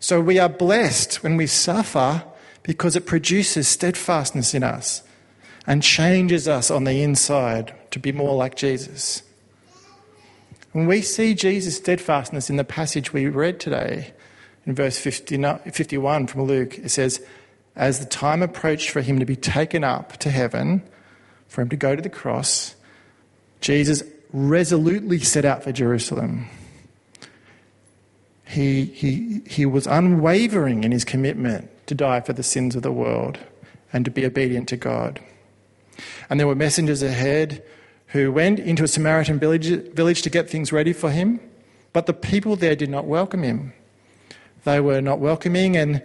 So 0.00 0.20
we 0.20 0.38
are 0.38 0.48
blessed 0.48 1.22
when 1.22 1.36
we 1.36 1.46
suffer 1.46 2.24
because 2.62 2.96
it 2.96 3.06
produces 3.06 3.68
steadfastness 3.68 4.54
in 4.54 4.62
us 4.62 5.02
and 5.66 5.82
changes 5.82 6.46
us 6.46 6.70
on 6.70 6.84
the 6.84 7.02
inside 7.02 7.74
to 7.96 8.00
be 8.00 8.12
more 8.12 8.34
like 8.34 8.56
Jesus. 8.56 9.22
When 10.72 10.86
we 10.86 11.00
see 11.00 11.32
Jesus' 11.32 11.78
steadfastness 11.78 12.50
in 12.50 12.56
the 12.56 12.64
passage 12.64 13.14
we 13.14 13.26
read 13.26 13.58
today, 13.58 14.12
in 14.66 14.74
verse 14.74 14.98
51 14.98 16.26
from 16.26 16.42
Luke, 16.42 16.78
it 16.78 16.90
says, 16.90 17.24
As 17.74 17.98
the 17.98 18.04
time 18.04 18.42
approached 18.42 18.90
for 18.90 19.00
him 19.00 19.18
to 19.18 19.24
be 19.24 19.34
taken 19.34 19.82
up 19.82 20.18
to 20.18 20.30
heaven, 20.30 20.82
for 21.48 21.62
him 21.62 21.70
to 21.70 21.76
go 21.76 21.96
to 21.96 22.02
the 22.02 22.10
cross, 22.10 22.74
Jesus 23.62 24.02
resolutely 24.30 25.18
set 25.18 25.46
out 25.46 25.64
for 25.64 25.72
Jerusalem. 25.72 26.48
He, 28.46 28.84
he, 28.84 29.40
he 29.46 29.64
was 29.64 29.86
unwavering 29.86 30.84
in 30.84 30.92
his 30.92 31.06
commitment 31.06 31.70
to 31.86 31.94
die 31.94 32.20
for 32.20 32.34
the 32.34 32.42
sins 32.42 32.76
of 32.76 32.82
the 32.82 32.92
world 32.92 33.38
and 33.90 34.04
to 34.04 34.10
be 34.10 34.26
obedient 34.26 34.68
to 34.68 34.76
God. 34.76 35.18
And 36.28 36.38
there 36.38 36.46
were 36.46 36.54
messengers 36.54 37.02
ahead 37.02 37.62
who 38.08 38.30
went 38.30 38.58
into 38.58 38.84
a 38.84 38.88
Samaritan 38.88 39.38
village, 39.38 40.22
to 40.22 40.30
get 40.30 40.48
things 40.48 40.72
ready 40.72 40.92
for 40.92 41.10
him, 41.10 41.40
but 41.92 42.06
the 42.06 42.12
people 42.12 42.56
there 42.56 42.76
did 42.76 42.90
not 42.90 43.06
welcome 43.06 43.42
him. 43.42 43.72
They 44.64 44.80
were 44.80 45.00
not 45.00 45.18
welcoming, 45.18 45.76
and 45.76 46.02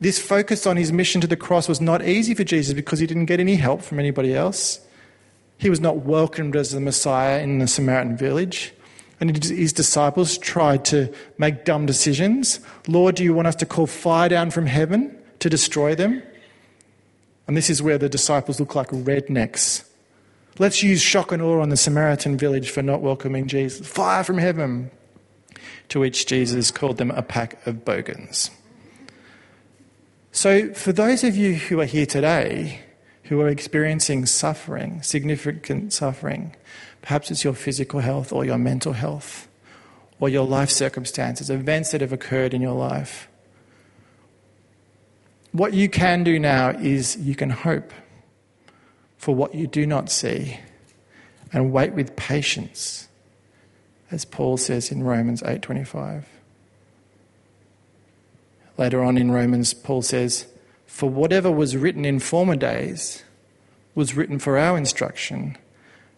this 0.00 0.20
focus 0.20 0.66
on 0.66 0.76
his 0.76 0.92
mission 0.92 1.20
to 1.20 1.26
the 1.26 1.36
cross 1.36 1.68
was 1.68 1.80
not 1.80 2.06
easy 2.06 2.34
for 2.34 2.44
Jesus 2.44 2.74
because 2.74 2.98
he 2.98 3.06
didn't 3.06 3.26
get 3.26 3.40
any 3.40 3.56
help 3.56 3.82
from 3.82 3.98
anybody 3.98 4.34
else. 4.34 4.80
He 5.56 5.70
was 5.70 5.80
not 5.80 5.98
welcomed 5.98 6.54
as 6.54 6.70
the 6.70 6.80
Messiah 6.80 7.40
in 7.42 7.58
the 7.58 7.66
Samaritan 7.66 8.16
village. 8.16 8.72
And 9.20 9.42
his 9.44 9.72
disciples 9.72 10.38
tried 10.38 10.84
to 10.86 11.12
make 11.38 11.64
dumb 11.64 11.86
decisions. 11.86 12.60
Lord, 12.86 13.16
do 13.16 13.24
you 13.24 13.34
want 13.34 13.48
us 13.48 13.56
to 13.56 13.66
call 13.66 13.88
fire 13.88 14.28
down 14.28 14.52
from 14.52 14.66
heaven 14.66 15.16
to 15.40 15.50
destroy 15.50 15.96
them? 15.96 16.22
And 17.48 17.56
this 17.56 17.68
is 17.68 17.82
where 17.82 17.98
the 17.98 18.08
disciples 18.08 18.60
look 18.60 18.76
like 18.76 18.90
rednecks 18.90 19.87
Let's 20.60 20.82
use 20.82 21.00
shock 21.00 21.30
and 21.30 21.40
awe 21.40 21.60
on 21.60 21.68
the 21.68 21.76
Samaritan 21.76 22.36
village 22.36 22.70
for 22.70 22.82
not 22.82 23.00
welcoming 23.00 23.46
Jesus. 23.46 23.86
Fire 23.86 24.24
from 24.24 24.38
heaven. 24.38 24.90
To 25.90 26.00
which 26.00 26.26
Jesus 26.26 26.70
called 26.70 26.98
them 26.98 27.10
a 27.12 27.22
pack 27.22 27.66
of 27.66 27.84
bogans. 27.84 28.50
So, 30.32 30.72
for 30.74 30.92
those 30.92 31.24
of 31.24 31.36
you 31.36 31.54
who 31.54 31.80
are 31.80 31.86
here 31.86 32.04
today 32.06 32.80
who 33.24 33.40
are 33.40 33.48
experiencing 33.48 34.26
suffering, 34.26 35.02
significant 35.02 35.92
suffering, 35.92 36.54
perhaps 37.02 37.30
it's 37.30 37.44
your 37.44 37.54
physical 37.54 38.00
health 38.00 38.32
or 38.32 38.44
your 38.44 38.58
mental 38.58 38.94
health 38.94 39.48
or 40.20 40.28
your 40.28 40.46
life 40.46 40.70
circumstances, 40.70 41.50
events 41.50 41.92
that 41.92 42.00
have 42.00 42.12
occurred 42.12 42.52
in 42.52 42.60
your 42.60 42.74
life, 42.74 43.28
what 45.52 45.72
you 45.74 45.88
can 45.88 46.24
do 46.24 46.38
now 46.38 46.70
is 46.70 47.16
you 47.16 47.34
can 47.34 47.50
hope 47.50 47.92
for 49.18 49.34
what 49.34 49.54
you 49.54 49.66
do 49.66 49.86
not 49.86 50.10
see 50.10 50.58
and 51.52 51.72
wait 51.72 51.92
with 51.92 52.16
patience 52.16 53.08
as 54.10 54.24
Paul 54.24 54.56
says 54.56 54.90
in 54.90 55.02
Romans 55.02 55.42
8:25 55.42 56.24
Later 58.78 59.02
on 59.02 59.18
in 59.18 59.32
Romans, 59.32 59.74
Paul 59.74 60.02
says, 60.02 60.46
For 60.86 61.10
whatever 61.10 61.50
was 61.50 61.76
written 61.76 62.04
in 62.04 62.20
former 62.20 62.54
days 62.54 63.24
was 63.96 64.14
written 64.14 64.38
for 64.38 64.56
our 64.56 64.78
instruction, 64.78 65.56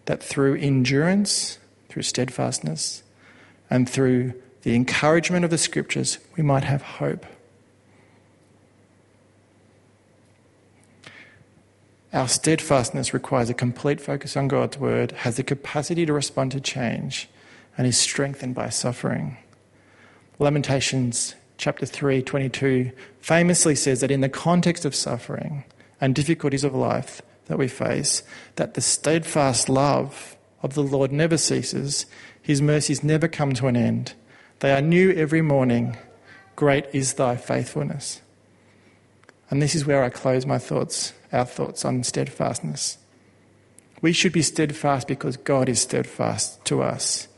that 0.04 0.22
through 0.22 0.56
endurance, 0.56 1.58
through 1.88 2.02
steadfastness, 2.02 3.02
and 3.70 3.88
through 3.88 4.34
the 4.60 4.74
encouragement 4.74 5.46
of 5.46 5.50
the 5.50 5.56
scriptures, 5.56 6.18
we 6.36 6.42
might 6.42 6.64
have 6.64 6.82
hope. 6.82 7.24
Our 12.12 12.26
steadfastness 12.26 13.14
requires 13.14 13.50
a 13.50 13.54
complete 13.54 14.00
focus 14.00 14.36
on 14.36 14.48
God's 14.48 14.78
word, 14.78 15.12
has 15.12 15.36
the 15.36 15.44
capacity 15.44 16.04
to 16.06 16.12
respond 16.12 16.52
to 16.52 16.60
change, 16.60 17.28
and 17.78 17.86
is 17.86 17.96
strengthened 17.96 18.54
by 18.54 18.68
suffering. 18.70 19.36
Lamentations 20.38 21.36
chapter 21.56 21.86
3, 21.86 22.22
22 22.22 22.90
famously 23.20 23.74
says 23.76 24.00
that 24.00 24.10
in 24.10 24.22
the 24.22 24.28
context 24.28 24.84
of 24.84 24.94
suffering 24.94 25.64
and 26.00 26.14
difficulties 26.14 26.64
of 26.64 26.74
life 26.74 27.22
that 27.46 27.58
we 27.58 27.68
face, 27.68 28.22
that 28.56 28.74
the 28.74 28.80
steadfast 28.80 29.68
love 29.68 30.36
of 30.62 30.74
the 30.74 30.82
Lord 30.82 31.12
never 31.12 31.36
ceases, 31.36 32.06
his 32.42 32.60
mercies 32.60 33.04
never 33.04 33.28
come 33.28 33.52
to 33.54 33.66
an 33.68 33.76
end. 33.76 34.14
They 34.60 34.72
are 34.72 34.80
new 34.80 35.12
every 35.12 35.42
morning. 35.42 35.96
Great 36.56 36.86
is 36.92 37.14
thy 37.14 37.36
faithfulness. 37.36 38.20
And 39.48 39.62
this 39.62 39.74
is 39.74 39.86
where 39.86 40.02
I 40.02 40.10
close 40.10 40.44
my 40.46 40.58
thoughts, 40.58 41.12
our 41.32 41.44
thoughts 41.44 41.84
on 41.84 42.02
steadfastness. 42.02 42.98
We 44.02 44.12
should 44.12 44.32
be 44.32 44.42
steadfast 44.42 45.06
because 45.06 45.36
God 45.36 45.68
is 45.68 45.80
steadfast 45.80 46.64
to 46.66 46.82
us. 46.82 47.28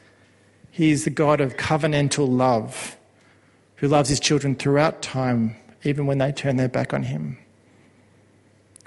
He 0.70 0.90
is 0.90 1.04
the 1.04 1.10
God 1.10 1.40
of 1.40 1.56
covenantal 1.56 2.28
love 2.28 2.96
who 3.76 3.88
loves 3.88 4.08
his 4.08 4.20
children 4.20 4.54
throughout 4.54 5.02
time, 5.02 5.56
even 5.82 6.06
when 6.06 6.18
they 6.18 6.30
turn 6.30 6.56
their 6.56 6.68
back 6.68 6.94
on 6.94 7.02
him. 7.02 7.36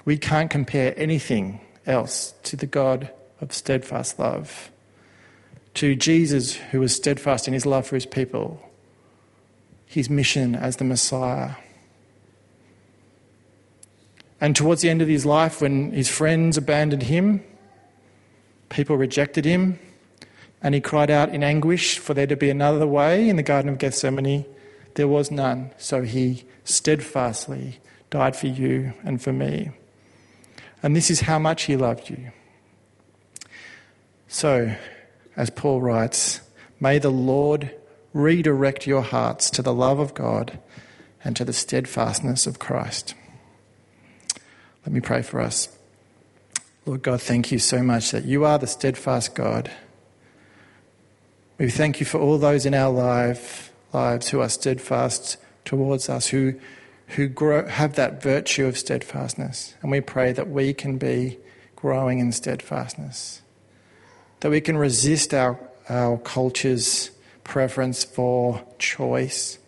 We 0.04 0.16
can't 0.16 0.50
compare 0.50 0.94
anything 0.96 1.60
else 1.86 2.32
to 2.44 2.56
the 2.56 2.66
God 2.66 3.10
of 3.40 3.52
steadfast 3.52 4.18
love, 4.18 4.70
to 5.74 5.94
Jesus, 5.94 6.54
who 6.54 6.80
was 6.80 6.94
steadfast 6.94 7.46
in 7.46 7.52
his 7.52 7.66
love 7.66 7.86
for 7.86 7.96
his 7.96 8.06
people, 8.06 8.58
his 9.84 10.08
mission 10.08 10.54
as 10.54 10.76
the 10.76 10.84
Messiah. 10.84 11.56
And 14.40 14.54
towards 14.54 14.82
the 14.82 14.90
end 14.90 15.02
of 15.02 15.08
his 15.08 15.24
life, 15.24 15.60
when 15.60 15.92
his 15.92 16.08
friends 16.08 16.56
abandoned 16.56 17.04
him, 17.04 17.42
people 18.68 18.96
rejected 18.96 19.44
him, 19.44 19.78
and 20.62 20.74
he 20.74 20.80
cried 20.80 21.10
out 21.10 21.34
in 21.34 21.42
anguish 21.42 21.98
for 21.98 22.14
there 22.14 22.26
to 22.26 22.36
be 22.36 22.50
another 22.50 22.86
way 22.86 23.28
in 23.28 23.36
the 23.36 23.42
Garden 23.42 23.70
of 23.70 23.78
Gethsemane. 23.78 24.44
There 24.94 25.08
was 25.08 25.30
none, 25.30 25.70
so 25.78 26.02
he 26.02 26.44
steadfastly 26.64 27.78
died 28.10 28.36
for 28.36 28.46
you 28.46 28.92
and 29.04 29.20
for 29.22 29.32
me. 29.32 29.70
And 30.82 30.94
this 30.94 31.10
is 31.10 31.22
how 31.22 31.38
much 31.38 31.64
he 31.64 31.76
loved 31.76 32.10
you. 32.10 32.30
So, 34.28 34.74
as 35.36 35.50
Paul 35.50 35.80
writes, 35.80 36.40
may 36.80 36.98
the 36.98 37.10
Lord 37.10 37.74
redirect 38.12 38.86
your 38.86 39.02
hearts 39.02 39.50
to 39.50 39.62
the 39.62 39.74
love 39.74 39.98
of 39.98 40.14
God 40.14 40.58
and 41.22 41.36
to 41.36 41.44
the 41.44 41.52
steadfastness 41.52 42.46
of 42.46 42.58
Christ. 42.58 43.14
Let 44.86 44.92
me 44.92 45.00
pray 45.00 45.22
for 45.22 45.40
us. 45.40 45.68
Lord 46.84 47.02
God, 47.02 47.20
thank 47.20 47.50
you 47.50 47.58
so 47.58 47.82
much 47.82 48.12
that 48.12 48.24
you 48.24 48.44
are 48.44 48.56
the 48.56 48.68
steadfast 48.68 49.34
God. 49.34 49.68
We 51.58 51.70
thank 51.70 51.98
you 51.98 52.06
for 52.06 52.20
all 52.20 52.38
those 52.38 52.64
in 52.64 52.72
our 52.72 52.92
life 52.92 53.72
lives 53.92 54.28
who 54.28 54.40
are 54.40 54.48
steadfast 54.48 55.38
towards 55.64 56.08
us, 56.08 56.28
who, 56.28 56.54
who 57.08 57.26
grow, 57.26 57.66
have 57.66 57.96
that 57.96 58.22
virtue 58.22 58.66
of 58.66 58.78
steadfastness. 58.78 59.74
And 59.82 59.90
we 59.90 60.00
pray 60.00 60.30
that 60.32 60.48
we 60.48 60.72
can 60.72 60.98
be 60.98 61.38
growing 61.74 62.20
in 62.20 62.30
steadfastness, 62.30 63.42
that 64.40 64.50
we 64.50 64.60
can 64.60 64.76
resist 64.76 65.34
our, 65.34 65.58
our 65.88 66.16
culture's 66.18 67.10
preference 67.42 68.04
for 68.04 68.62
choice, 68.78 69.58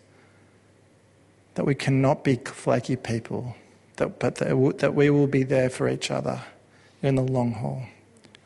that 1.55 1.65
we 1.65 1.75
cannot 1.75 2.23
be 2.23 2.35
flaky 2.37 2.95
people, 2.95 3.57
that, 3.99 4.19
but 4.19 4.35
that, 4.35 4.79
that 4.79 4.95
we 4.95 5.09
will 5.09 5.27
be 5.27 5.43
there 5.43 5.69
for 5.69 5.87
each 5.87 6.11
other 6.11 6.41
in 7.01 7.15
the 7.15 7.23
long 7.23 7.53
haul. 7.53 7.83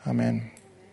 Amen. 0.06 0.53